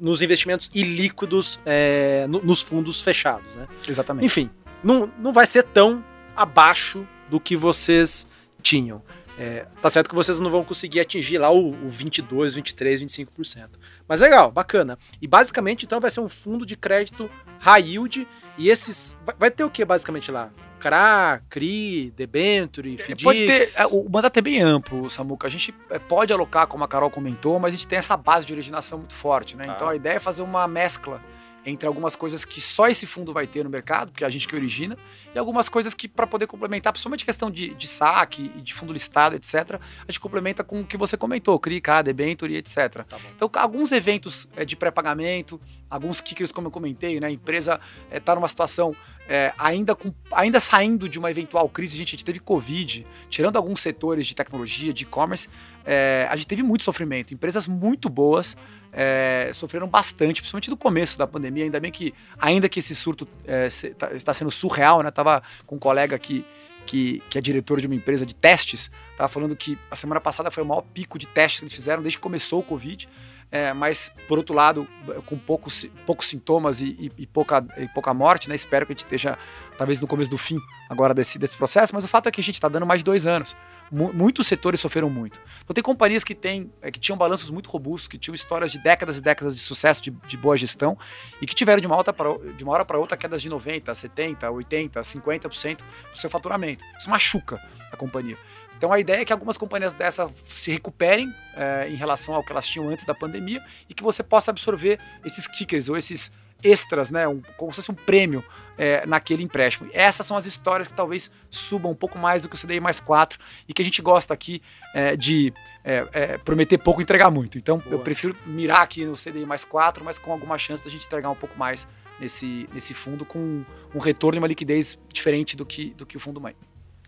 [0.00, 3.68] nos investimentos ilíquidos é, no, nos fundos fechados, né?
[3.86, 4.24] Exatamente.
[4.24, 4.50] Enfim,
[4.82, 6.04] não, não vai ser tão
[6.36, 8.26] abaixo do que vocês
[8.62, 9.02] tinham.
[9.38, 13.68] É, tá certo que vocês não vão conseguir atingir lá o, o 22, 23, 25%.
[14.06, 14.98] Mas legal, bacana.
[15.20, 18.28] E basicamente, então, vai ser um fundo de crédito high yield.
[18.58, 19.16] E esses.
[19.24, 20.50] Vai, vai ter o que basicamente lá?
[20.78, 23.22] CRA, CRI, Debenture, FDICs?
[23.22, 23.62] Pode ter.
[23.76, 25.46] É, o mandato é bem amplo, Samuca.
[25.46, 28.44] A gente é, pode alocar, como a Carol comentou, mas a gente tem essa base
[28.44, 29.64] de originação muito forte, né?
[29.64, 29.72] Tá.
[29.74, 31.22] Então a ideia é fazer uma mescla
[31.64, 34.48] entre algumas coisas que só esse fundo vai ter no mercado, porque é a gente
[34.48, 34.96] que origina,
[35.34, 38.92] e algumas coisas que, para poder complementar, principalmente questão de, de saque e de fundo
[38.92, 43.04] listado, etc., a gente complementa com o que você comentou, CRI, CA, debenture, etc.
[43.08, 47.26] Tá então, alguns eventos é, de pré-pagamento, alguns kickers, como eu comentei, né?
[47.26, 47.80] A empresa
[48.10, 48.94] está é, numa situação
[49.28, 53.06] é, ainda, com, ainda saindo de uma eventual crise, a gente, a gente teve Covid,
[53.28, 55.48] tirando alguns setores de tecnologia, de e-commerce,
[55.84, 57.32] é, a gente teve muito sofrimento.
[57.32, 58.56] Empresas muito boas
[58.92, 61.64] é, sofreram bastante, principalmente no começo da pandemia.
[61.64, 65.10] Ainda bem que, ainda que esse surto é, se, tá, está sendo surreal, né?
[65.10, 66.44] Tava com um colega que,
[66.86, 70.50] que, que é diretor de uma empresa de testes, tava falando que a semana passada
[70.50, 73.08] foi o maior pico de testes que eles fizeram desde que começou o Covid.
[73.52, 74.86] É, mas por outro lado,
[75.26, 78.54] com poucos, poucos sintomas e, e, e, pouca, e pouca morte, né?
[78.54, 79.36] Espero que a gente esteja
[79.76, 82.44] talvez no começo do fim agora desse, desse processo, mas o fato é que a
[82.44, 83.56] gente está dando mais de dois anos.
[83.90, 85.40] M muitos setores sofreram muito.
[85.64, 88.78] Então tem companhias que, tem, é, que tinham balanços muito robustos, que tinham histórias de
[88.78, 90.96] décadas e décadas de sucesso, de, de boa gestão,
[91.42, 93.82] e que tiveram de uma, alta pra, de uma hora para outra quedas de 90%,
[93.82, 95.78] 70%, 80%, 50%
[96.12, 96.84] do seu faturamento.
[96.98, 98.36] Isso machuca a companhia.
[98.80, 102.50] Então a ideia é que algumas companhias dessa se recuperem é, em relação ao que
[102.50, 106.32] elas tinham antes da pandemia e que você possa absorver esses kickers ou esses
[106.64, 107.28] extras, né?
[107.28, 108.42] Um, como se fosse um prêmio
[108.78, 109.90] é, naquele empréstimo.
[109.92, 112.98] Essas são as histórias que talvez subam um pouco mais do que o CDI mais
[112.98, 114.62] 4 e que a gente gosta aqui
[114.94, 115.52] é, de
[115.84, 117.58] é, é, prometer pouco e entregar muito.
[117.58, 117.96] Então Boa.
[117.96, 121.28] eu prefiro mirar aqui no CDI mais 4, mas com alguma chance da gente entregar
[121.28, 121.86] um pouco mais
[122.18, 123.62] nesse, nesse fundo com
[123.94, 126.56] um retorno e uma liquidez diferente do que, do que o fundo mãe.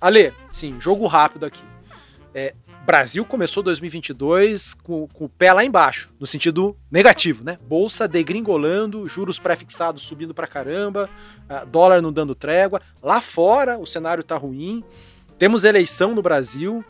[0.02, 1.62] Ale, sim, jogo rápido aqui.
[2.34, 7.56] É, Brasil começou 2022 com, com, o pé lá embaixo, no sentido negativo, né?
[7.68, 11.08] Bolsa degringolando, juros pré-fixados subindo pra caramba,
[11.70, 12.82] dólar não dando trégua.
[13.00, 14.82] Lá fora o cenário tá ruim,
[15.38, 16.84] temos eleição no Brasil,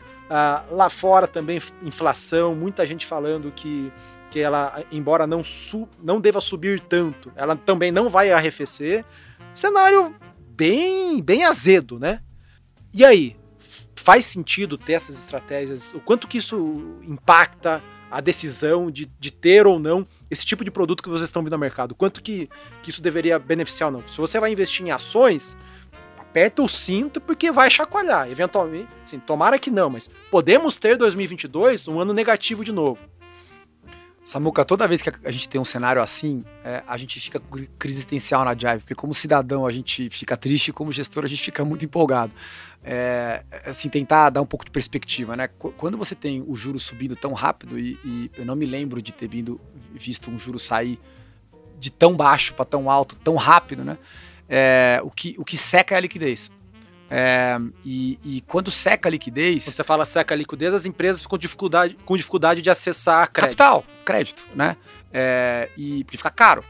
[0.71, 3.93] lá fora também inflação, muita gente falando que,
[4.31, 9.05] que ela, embora não, su, não deva subir tanto, ela também não vai arrefecer.
[9.53, 10.15] Cenário
[10.55, 12.19] bem, bem azedo, né?
[12.93, 13.35] E aí,
[13.95, 15.95] faz sentido ter essas estratégias?
[15.95, 17.81] O quanto que isso impacta
[18.11, 21.53] a decisão de, de ter ou não esse tipo de produto que vocês estão vindo
[21.53, 21.95] ao mercado?
[21.95, 22.47] Quanto que,
[22.83, 24.07] que isso deveria beneficiar ou não?
[24.07, 25.57] Se você vai investir em ações,
[26.19, 28.29] aperta o cinto porque vai chacoalhar.
[28.29, 33.01] Eventualmente, assim, tomara que não, mas podemos ter 2022 um ano negativo de novo.
[34.23, 37.57] Samuca, toda vez que a gente tem um cenário assim, é, a gente fica com
[37.77, 41.41] crise existencial na Jive, porque como cidadão a gente fica triste como gestor a gente
[41.41, 42.31] fica muito empolgado.
[42.81, 45.47] É, assim, tentar dar um pouco de perspectiva, né?
[45.47, 49.11] Quando você tem o juro subindo tão rápido, e, e eu não me lembro de
[49.11, 49.59] ter vindo,
[49.93, 50.99] visto um juro sair
[51.77, 53.97] de tão baixo para tão alto, tão rápido, né?
[54.47, 56.49] É, o, que, o que seca é a liquidez.
[57.15, 59.65] É, e, e, quando seca a liquidez.
[59.65, 63.55] Quando você fala seca a liquidez, as empresas ficam dificuldade, com dificuldade de acessar crédito.
[63.55, 64.75] Capital, crédito, né?
[65.13, 66.65] É, e, porque fica caro.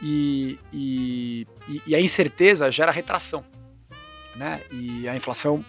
[0.00, 1.48] E, e,
[1.84, 3.44] e, a incerteza gera retração.
[4.36, 4.60] Né?
[4.70, 5.64] E a inflação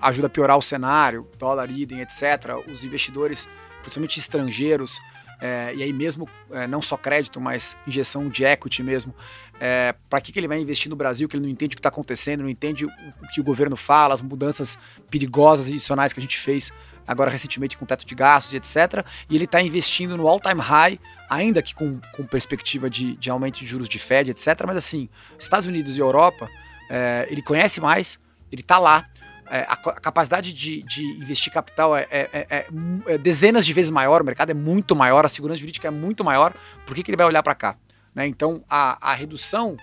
[0.00, 2.56] ajuda a piorar o cenário, dólar, idem, etc.
[2.66, 3.46] Os investidores,
[3.82, 4.98] principalmente estrangeiros,
[5.40, 9.14] é, e aí mesmo é, não só crédito, mas injeção de equity mesmo,
[9.60, 11.80] é, para que, que ele vai investir no Brasil, que ele não entende o que
[11.80, 14.78] está acontecendo, não entende o, o, que o governo fala, as mudanças
[15.10, 16.72] perigosas adicionais que a gente fez
[17.06, 19.04] agora recentemente com teto de gastos etc.
[19.30, 23.60] E ele está investindo no all-time high, ainda que com, com perspectiva de, de aumento
[23.60, 24.46] de juros de Fed, etc.
[24.66, 25.08] Mas assim,
[25.38, 26.48] Estados Unidos e Europa,
[26.90, 28.20] é, ele conhece mais,
[28.52, 29.08] ele está lá,
[29.50, 32.66] é, a, a, capacidade de, de, investir capital é, é, é,
[33.06, 36.24] é, dezenas de vezes maior, o mercado é muito maior, a segurança jurídica é muito
[36.24, 36.54] maior,
[36.86, 37.76] por que, que ele vai olhar para cá?
[38.14, 38.26] Né?
[38.26, 39.76] Então, a, a, redução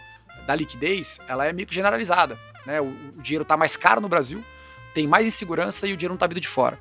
[0.45, 2.37] da liquidez ela é meio que generalizada.
[2.65, 2.79] Né?
[2.81, 4.43] O, o dinheiro está mais caro no Brasil,
[4.93, 6.79] tem mais insegurança e o dinheiro não está vindo de fora.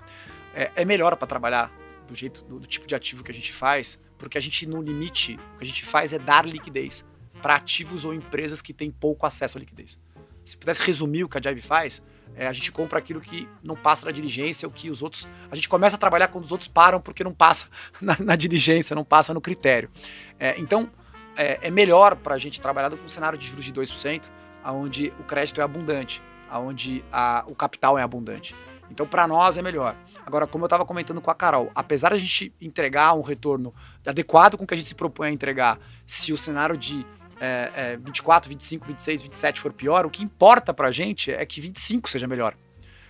[0.54, 1.70] É, é melhor para trabalhar
[2.06, 4.82] do jeito do, do, tipo de ativo que a gente faz, porque a gente, no
[4.82, 7.04] limite, o que a gente faz é dar liquidez
[7.40, 9.98] para ativos ou empresas que têm pouco acesso à liquidez.
[10.44, 12.02] Se pudesse resumir o que a Jive faz,
[12.36, 15.26] é, a gente compra aquilo que não passa na diligência, o que os outros.
[15.50, 17.66] A gente começa a trabalhar quando os outros param porque não passa
[18.00, 19.90] na, na diligência, não passa no critério.
[20.38, 20.90] É, então,
[21.36, 24.24] é, é melhor para a gente trabalhar com um cenário de juros de 2%,
[24.66, 26.22] onde o crédito é abundante,
[26.52, 28.54] onde a, o capital é abundante.
[28.90, 29.96] Então, para nós é melhor.
[30.26, 33.74] Agora, como eu estava comentando com a Carol, apesar de a gente entregar um retorno
[34.06, 37.06] adequado com o que a gente se propõe a entregar, se o cenário de
[37.40, 41.44] é, é, 24, 25, 26, 27 for pior, o que importa para a gente é
[41.44, 42.54] que 25 seja melhor.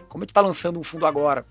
[0.09, 1.45] Como a gente está lançando um fundo agora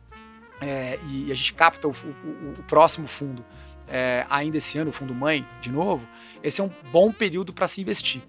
[0.61, 3.43] é, e a gente capta o, o, o próximo fundo
[3.87, 6.07] é, ainda esse ano, o fundo mãe, de novo,
[6.41, 8.21] esse é um bom período para se investir.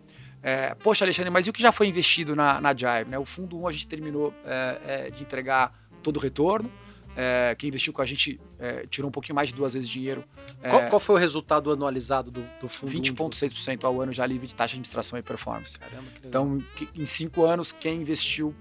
[0.42, 3.10] É, poxa, Alexandre, mas e o que já foi investido na, na Jive?
[3.10, 3.18] Né?
[3.18, 5.72] O fundo 1 a gente terminou é, é, de entregar
[6.02, 6.70] todo o retorno.
[7.16, 10.24] É, quem investiu com a gente é, tirou um pouquinho mais de duas vezes dinheiro.
[10.60, 12.92] Qual, qual, foi o resultado anualizado do, do fundo?
[12.92, 15.78] 20,6% ao ano já livre de taxa de administração e performance.
[15.78, 16.62] Caramba, então,
[16.94, 18.54] em cinco anos, quem investiu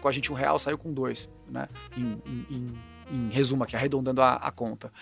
[0.00, 1.68] com a gente um real saiu com dois, né?
[1.96, 2.66] Em, em, em,
[3.10, 4.92] em resumo aqui, arredondando a, a conta.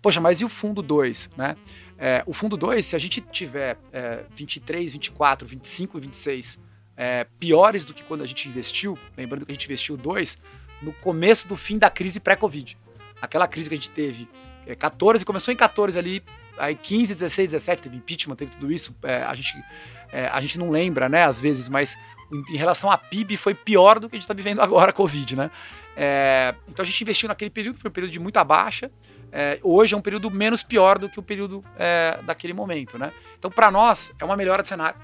[0.00, 1.56] Poxa, mas e o fundo 2, né?
[1.98, 6.58] É, o fundo 2, se a gente tiver é, 23, 24, 25 e 26
[6.96, 10.38] é, piores do que quando a gente investiu, lembrando que a gente investiu dois
[10.82, 12.76] no começo do fim da crise pré-Covid.
[13.20, 14.28] Aquela crise que a gente teve,
[14.66, 16.22] é, 14, começou em 14 ali,
[16.58, 18.94] aí 15, 16, 17, teve impeachment, teve tudo isso.
[19.02, 19.54] É, a, gente,
[20.12, 21.96] é, a gente não lembra, né, às vezes, mas
[22.32, 25.36] em, relação à PIB foi pior do que a gente está vivendo agora, a Covid,
[25.36, 25.50] né?
[25.96, 28.90] É, então a gente investiu naquele período, foi um período de muita baixa.
[29.32, 33.12] é, hoje é um período menos pior do que o período é, daquele momento, né?
[33.38, 34.98] Então, para nós, é uma melhora de cenário.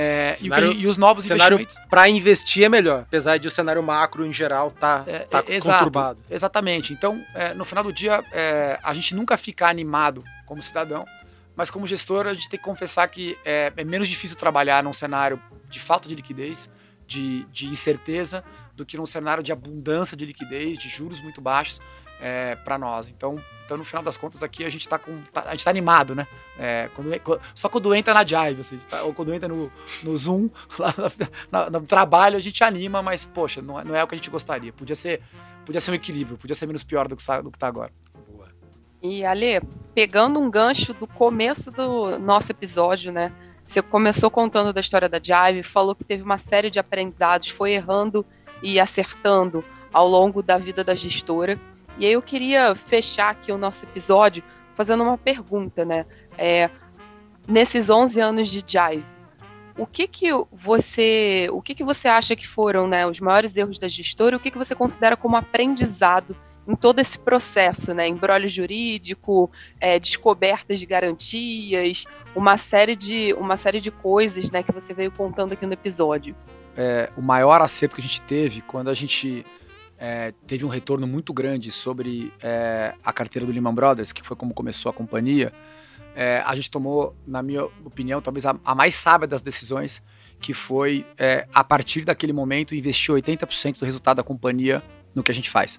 [0.00, 1.90] É, cenário, e, e, os novos cenário investimentos.
[1.90, 5.60] Para investir é melhor, apesar de o cenário macro em geral tá, é, tá é,
[5.60, 6.22] conturbado.
[6.30, 6.92] Exatamente.
[6.92, 11.04] Então, é, no final do dia, é, a gente nunca fica animado como cidadão,
[11.56, 14.92] mas como gestor, a gente tem que confessar que é, é menos difícil trabalhar num
[14.92, 16.70] cenário de falta de liquidez,
[17.04, 18.44] de, de incerteza,
[18.76, 21.80] do que num cenário de abundância de liquidez, de juros muito baixos
[22.20, 23.08] é, para nós.
[23.08, 23.38] Então,
[23.68, 25.20] então, no final das contas, aqui a gente está com.
[25.32, 26.26] Tá, a gente tá animado, né?
[26.58, 29.70] É, quando, só quando entra na Jive, assim, tá, ou quando entra no,
[30.02, 30.48] no Zoom,
[30.78, 30.94] lá
[31.52, 34.18] no, no, trabalho, a gente anima, mas, poxa, não é, não é o que a
[34.18, 34.72] gente gostaria.
[34.72, 35.20] Podia ser,
[35.66, 37.92] podia ser um equilíbrio, podia ser menos pior do que, do que tá agora.
[38.26, 38.48] Boa.
[39.02, 39.60] E, Ale,
[39.94, 43.30] pegando um gancho do começo do nosso episódio, né?
[43.66, 47.72] Você começou contando da história da Jive, falou que teve uma série de aprendizados, foi
[47.72, 48.24] errando
[48.62, 49.62] e acertando
[49.92, 51.60] ao longo da vida da gestora.
[51.98, 54.42] E aí eu queria fechar aqui o nosso episódio
[54.72, 56.06] fazendo uma pergunta, né?
[56.36, 56.70] É,
[57.46, 59.04] nesses 11 anos de Jive,
[59.76, 63.78] o que que você, o que que você acha que foram, né, os maiores erros
[63.78, 64.36] da gestora?
[64.36, 66.36] O que que você considera como aprendizado
[66.66, 68.06] em todo esse processo, né?
[68.06, 72.04] Embrólio jurídico, é, descobertas de garantias,
[72.36, 76.36] uma série de, uma série de coisas, né, que você veio contando aqui no episódio.
[76.76, 79.46] É, o maior acerto que a gente teve quando a gente
[79.98, 84.36] é, teve um retorno muito grande sobre é, a carteira do Lehman Brothers, que foi
[84.36, 85.52] como começou a companhia,
[86.20, 90.02] é, a gente tomou, na minha opinião, talvez a, a mais sábia das decisões,
[90.40, 94.82] que foi, é, a partir daquele momento, investir 80% do resultado da companhia
[95.14, 95.78] no que a gente faz.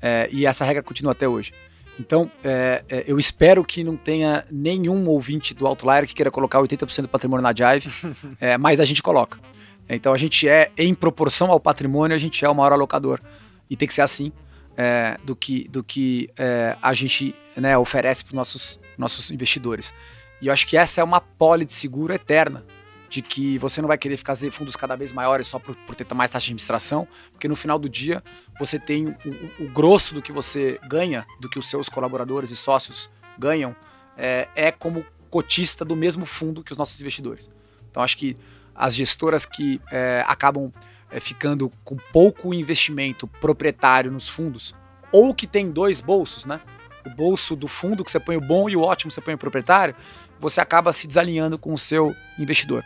[0.00, 1.52] É, e essa regra continua até hoje.
[1.98, 7.02] Então, é, eu espero que não tenha nenhum ouvinte do Outlier que queira colocar 80%
[7.02, 7.90] do patrimônio na Jive,
[8.60, 9.40] mas a gente coloca.
[9.88, 13.20] Então, a gente é, em proporção ao patrimônio, a gente é o maior alocador
[13.68, 14.32] e tem que ser assim,
[14.76, 19.92] é, do que, do que é, a gente né, oferece para os nossos, nossos investidores.
[20.40, 22.64] E eu acho que essa é uma pole de seguro eterna,
[23.08, 26.12] de que você não vai querer fazer fundos cada vez maiores só por, por ter
[26.14, 28.24] mais taxa de administração, porque no final do dia
[28.58, 32.50] você tem o, o, o grosso do que você ganha, do que os seus colaboradores
[32.50, 33.76] e sócios ganham,
[34.16, 37.50] é, é como cotista do mesmo fundo que os nossos investidores.
[37.90, 38.36] Então acho que
[38.74, 40.72] as gestoras que é, acabam
[41.12, 44.74] é, ficando com pouco investimento proprietário nos fundos,
[45.12, 46.60] ou que tem dois bolsos, né?
[47.06, 49.38] O bolso do fundo que você põe o bom e o ótimo você põe o
[49.38, 49.94] proprietário,
[50.40, 52.82] você acaba se desalinhando com o seu investidor.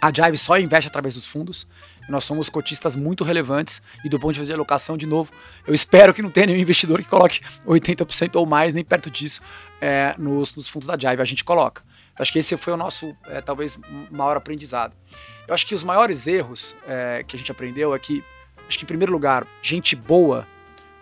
[0.00, 1.66] A Jive só investe através dos fundos.
[2.08, 3.82] Nós somos cotistas muito relevantes.
[4.02, 5.30] E do ponto de vista de alocação, de novo,
[5.66, 9.42] eu espero que não tenha nenhum investidor que coloque 80% ou mais, nem perto disso,
[9.80, 11.20] é, nos, nos, fundos da Jive.
[11.20, 11.82] A gente coloca.
[12.12, 13.78] Então, acho que esse foi o nosso, é, talvez,
[14.10, 14.94] maior aprendizado.
[15.50, 18.22] Eu acho que os maiores erros é, que a gente aprendeu é que,
[18.68, 20.46] acho que em primeiro lugar, gente boa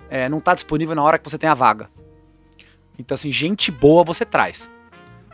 [0.08, 1.90] é, não está disponível na hora que você tem a vaga.
[2.98, 4.66] Então, assim, gente boa você traz.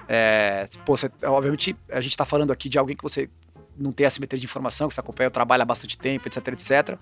[0.08, 3.30] É, pô, você, obviamente, a gente está falando aqui de alguém que você
[3.78, 6.98] não tem assimetria de informação, que você acompanha o trabalho há bastante tempo, etc, etc.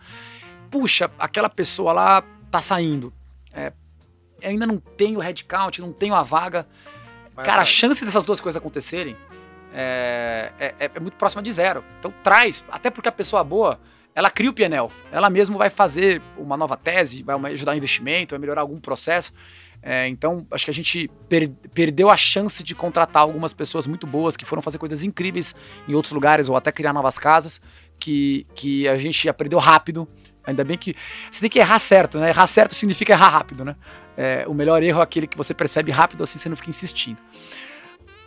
[0.70, 3.10] Puxa, aquela pessoa lá tá saindo.
[3.54, 3.72] É,
[4.44, 6.66] ainda não tenho headcount, não tenho a vaga.
[7.34, 9.16] Vai Cara, a chance dessas duas coisas acontecerem
[9.74, 11.84] é, é, é, muito próxima de zero.
[11.98, 13.80] Então traz, até porque a pessoa boa,
[14.14, 18.34] ela cria o PNL, ela mesmo vai fazer uma nova tese, vai ajudar o investimento,
[18.34, 19.32] vai melhorar algum processo.
[19.84, 24.06] É, então, acho que a gente per perdeu a chance de contratar algumas pessoas muito
[24.06, 25.56] boas que foram fazer coisas incríveis
[25.88, 27.60] em outros lugares ou até criar novas casas,
[27.98, 30.06] que, que a gente aprendeu rápido.
[30.44, 30.94] Ainda bem que
[31.30, 32.28] você tem que errar certo, né?
[32.28, 33.74] Errar certo significa errar rápido, né?
[34.16, 37.18] É, o melhor erro é aquele que você percebe rápido, assim você não fica insistindo.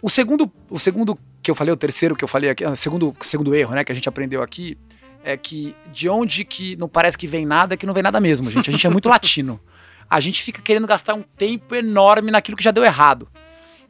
[0.06, 3.16] O segundo, o segundo que eu falei, o terceiro que eu falei aqui, o segundo,
[3.22, 4.78] segundo erro, né, que a gente aprendeu aqui,
[5.24, 8.20] é que de onde que não parece que vem nada, é que não vem nada
[8.20, 8.70] mesmo, gente.
[8.70, 9.60] A gente é muito latino.
[10.08, 13.28] A gente fica querendo gastar um tempo enorme naquilo que já deu errado.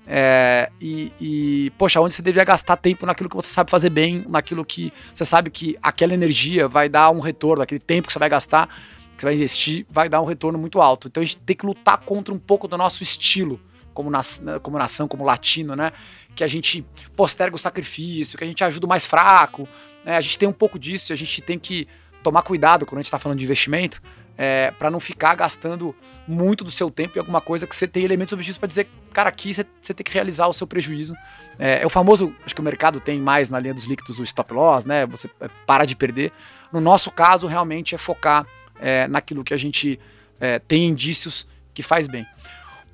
[0.07, 4.24] É, e, e, poxa, onde você deveria gastar tempo naquilo que você sabe fazer bem,
[4.30, 8.20] naquilo que você sabe que aquela energia vai dar um retorno, aquele tempo que você
[8.20, 8.70] vai gastar,
[9.18, 11.09] que você vai investir, vai dar um retorno muito alto.
[11.09, 13.59] Então a gente tem que lutar contra um pouco do nosso estilo
[13.96, 14.22] como, na,
[14.62, 15.91] como nação, como latino, né?
[16.36, 16.86] Que a gente
[17.16, 19.68] posterga o sacrifício, que a gente ajuda o mais fraco.
[20.04, 20.18] Né?
[20.18, 21.88] A gente tem um pouco disso, a gente tem que
[22.22, 24.02] tomar cuidado quando a gente está falando de investimento,
[24.38, 25.96] é, para não ficar gastando
[26.28, 29.30] muito do seu tempo em alguma coisa que você tem elementos objetivos para dizer, cara,
[29.30, 31.16] aqui você, você, tem que realizar o seu prejuízo.
[31.58, 34.24] É, é, o famoso, acho que o mercado tem mais na linha dos líquidos o
[34.24, 35.06] stop loss, né?
[35.06, 36.34] Você é, para de perder.
[36.74, 38.46] No nosso caso, realmente é focar
[38.82, 39.98] é, naquilo que a gente
[40.39, 42.26] é, tem indícios que faz bem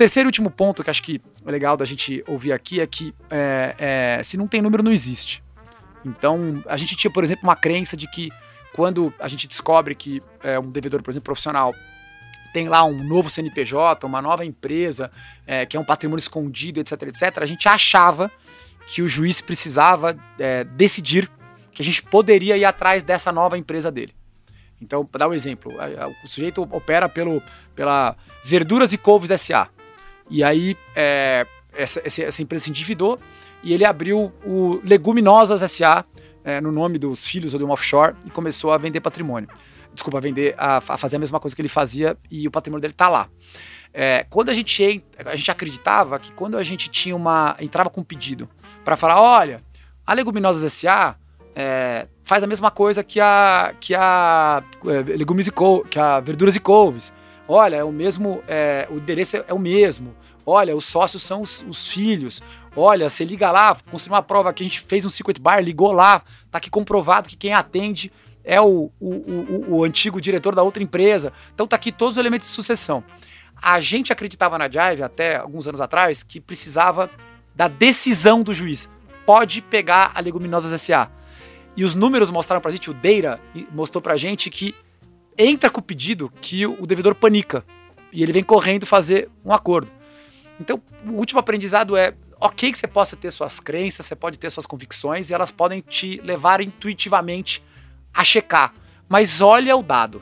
[0.01, 3.13] terceiro e último ponto que acho que é legal da gente ouvir aqui é que
[3.29, 3.75] é,
[4.17, 5.43] é, se não tem número, não existe.
[6.03, 8.31] Então, a gente tinha, por exemplo, uma crença de que
[8.73, 11.75] quando a gente descobre que é, um devedor, por exemplo, profissional,
[12.51, 15.11] tem lá um novo CNPJ, uma nova empresa,
[15.45, 18.31] é, que é um patrimônio escondido, etc, etc, a gente achava
[18.87, 21.29] que o juiz precisava é, decidir
[21.71, 24.15] que a gente poderia ir atrás dessa nova empresa dele.
[24.81, 25.71] Então, para dar um exemplo,
[26.23, 27.39] o sujeito opera pelo,
[27.75, 29.69] pela Verduras e Couves SA.
[30.31, 33.19] E aí, é, essa, essa, empresa se endividou
[33.61, 36.05] e ele abriu o Leguminosas SA
[36.43, 39.49] é, no nome dos filhos ou de um offshore e começou a vender patrimônio.
[39.93, 42.81] Desculpa, a vender, a, a fazer a mesma coisa que ele fazia e o patrimônio
[42.81, 43.27] dele está lá.
[43.93, 47.57] É, quando a gente, a gente acreditava que quando a gente tinha uma.
[47.59, 48.49] entrava com um pedido
[48.85, 49.61] para falar: olha,
[50.07, 51.17] a Leguminosas SA
[51.53, 55.51] é, faz a mesma coisa que a, que a é, legumes e
[55.89, 57.13] que a verduras e couves.
[57.51, 60.15] Olha, é o mesmo, é, o endereço é, o mesmo.
[60.45, 62.41] Olha, os sócios são os, os, filhos.
[62.73, 65.91] Olha, você liga lá, construiu uma prova que a gente fez um circuit bar, ligou
[65.91, 68.09] lá, tá aqui comprovado que quem atende
[68.41, 71.33] é o, o, o, o antigo diretor da outra empresa.
[71.53, 73.03] Então tá aqui todos os elementos de sucessão.
[73.61, 77.09] A gente acreditava na Jive até alguns anos atrás que precisava
[77.53, 78.89] da decisão do juiz.
[79.25, 81.11] Pode pegar a Leguminosas SA
[81.75, 83.41] e os números mostraram pra gente, o Deira
[83.73, 84.73] mostrou pra gente que
[85.37, 87.63] entra com o pedido que o devedor panica.
[88.11, 89.89] E ele vem correndo fazer um acordo.
[90.59, 94.49] Então, o último aprendizado é: ok, que você possa ter suas crenças, você pode ter
[94.49, 97.63] suas convicções e elas podem te levar intuitivamente
[98.13, 98.73] a checar.
[99.07, 100.21] Mas olha o dado.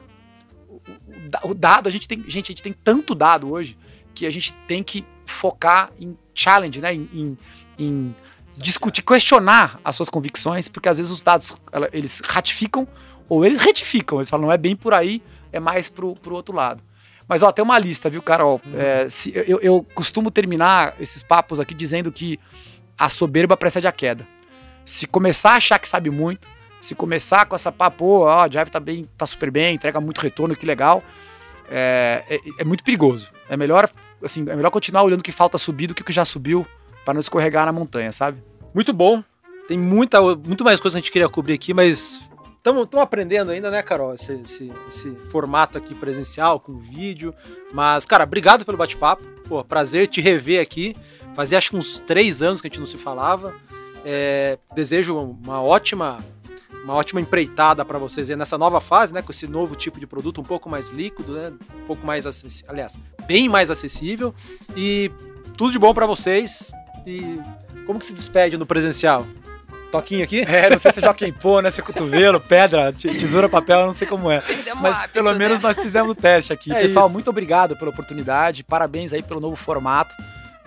[1.44, 2.24] O, dado, a gente tem.
[2.28, 3.78] Gente, a gente tem tanto dado hoje
[4.14, 6.94] que a gente tem que focar em challenge, né?
[6.94, 7.38] em, em,
[7.78, 8.16] em
[8.58, 11.56] discutir, questionar as suas convicções, porque às vezes os dados
[11.94, 12.88] eles ratificam
[13.30, 14.18] ou eles retificam.
[14.18, 15.22] Eles falam, não é bem por aí,
[15.52, 16.84] é mais pro, pro outro lado.
[17.28, 18.60] Mas ó, tem uma lista, viu, Carol?
[18.66, 18.80] Uhum.
[18.80, 22.40] É, se, eu, eu costumo terminar esses papos aqui dizendo que
[22.98, 24.28] a soberba precede a queda.
[24.84, 26.48] Se começar a achar que sabe muito,
[26.82, 30.20] se começar com essa papo, ó, a Jive tá bem, tá super bem, entrega muito
[30.20, 31.04] retorno, que legal,
[31.70, 33.32] é, é, é, muito perigoso.
[33.48, 33.90] É melhor,
[34.24, 36.66] assim, é melhor continuar olhando o que falta subir do que o que já subiu
[37.06, 38.42] para não escorregar na montanha, sabe?
[38.74, 39.24] Muito bom.
[39.68, 42.24] Tem muita, muito mais coisa que a gente queria cobrir aqui, mas
[42.60, 44.14] estamos aprendendo ainda, né, Carol?
[44.14, 47.34] Esse, esse, esse, formato aqui presencial, com vídeo.
[47.74, 49.24] Mas, cara, obrigado pelo bate-papo.
[49.48, 50.96] Pô, prazer te rever aqui.
[51.34, 53.56] Fazia acho que uns três anos que a gente não se falava.
[54.06, 56.20] É, desejo uma ótima
[56.84, 60.40] uma ótima empreitada para vocês nessa nova fase, né, com esse novo tipo de produto
[60.40, 61.52] um pouco mais líquido, né,
[61.84, 62.98] um pouco mais acessível, aliás,
[63.28, 64.34] bem mais acessível
[64.76, 65.12] e
[65.58, 66.72] tudo de bom para vocês
[67.06, 67.38] e
[67.86, 69.26] como que se despede no presencial?
[69.92, 70.42] Toquinho aqui?
[70.42, 71.70] É, não sei se é Joaquim Pô, né?
[71.70, 74.42] Se é cotovelo, pedra, tesoura, papel, não sei como é.
[74.80, 75.38] Mas hábito, pelo né?
[75.38, 76.72] menos nós fizemos o teste aqui.
[76.72, 77.14] É Pessoal, isso.
[77.14, 78.64] muito obrigado pela oportunidade.
[78.64, 80.16] Parabéns aí pelo novo formato.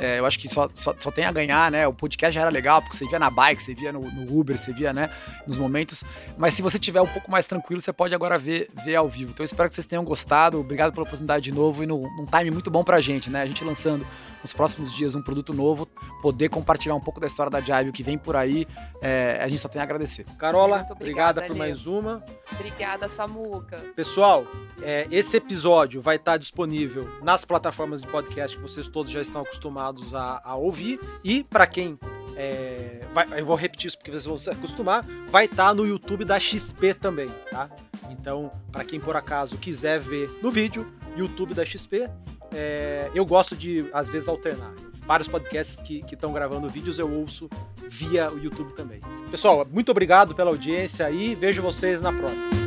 [0.03, 1.87] É, eu acho que só, só, só, tem a ganhar, né?
[1.87, 4.59] O podcast já era legal, porque você via na bike, você via no, no, Uber,
[4.59, 5.09] você via, né,
[5.47, 6.03] nos momentos.
[6.37, 9.31] Mas se você tiver um pouco mais tranquilo, você pode agora ver, ver ao vivo.
[9.31, 10.59] Então eu espero que vocês tenham gostado.
[10.59, 13.43] Obrigado pela oportunidade de novo e no, num time muito bom pra gente, né?
[13.43, 14.05] A gente lançando
[14.43, 15.87] nos próximos dias um produto novo,
[16.21, 18.67] poder compartilhar um pouco da história da Jive, o que vem por aí,
[19.01, 20.25] é, a gente só tem a agradecer.
[20.37, 22.25] Carola, obrigada, obrigada por mais uma.
[22.53, 23.77] Obrigada, Samuca.
[23.95, 24.45] Pessoal,
[24.83, 29.43] é, esse episódio vai estar disponível nas plataformas de podcast que vocês todos já estão
[29.43, 31.01] acostumados a, a ouvir.
[31.25, 31.99] E para quem
[32.37, 36.25] é, vai, eu vou repetir isso porque vocês vão se acostumar, vai estar no YouTube
[36.25, 37.69] da XP também, tá?
[38.11, 40.87] Então, para quem por acaso quiser ver no vídeo,
[41.17, 42.09] YouTube da XP,
[42.55, 44.73] é, eu gosto de, às vezes, alternar.
[45.07, 47.51] Vários podcasts que estão gravando vídeos eu ouço
[47.89, 49.01] via o YouTube também.
[49.31, 52.62] Pessoal, muito obrigado pela audiência e vejo vocês na próxima.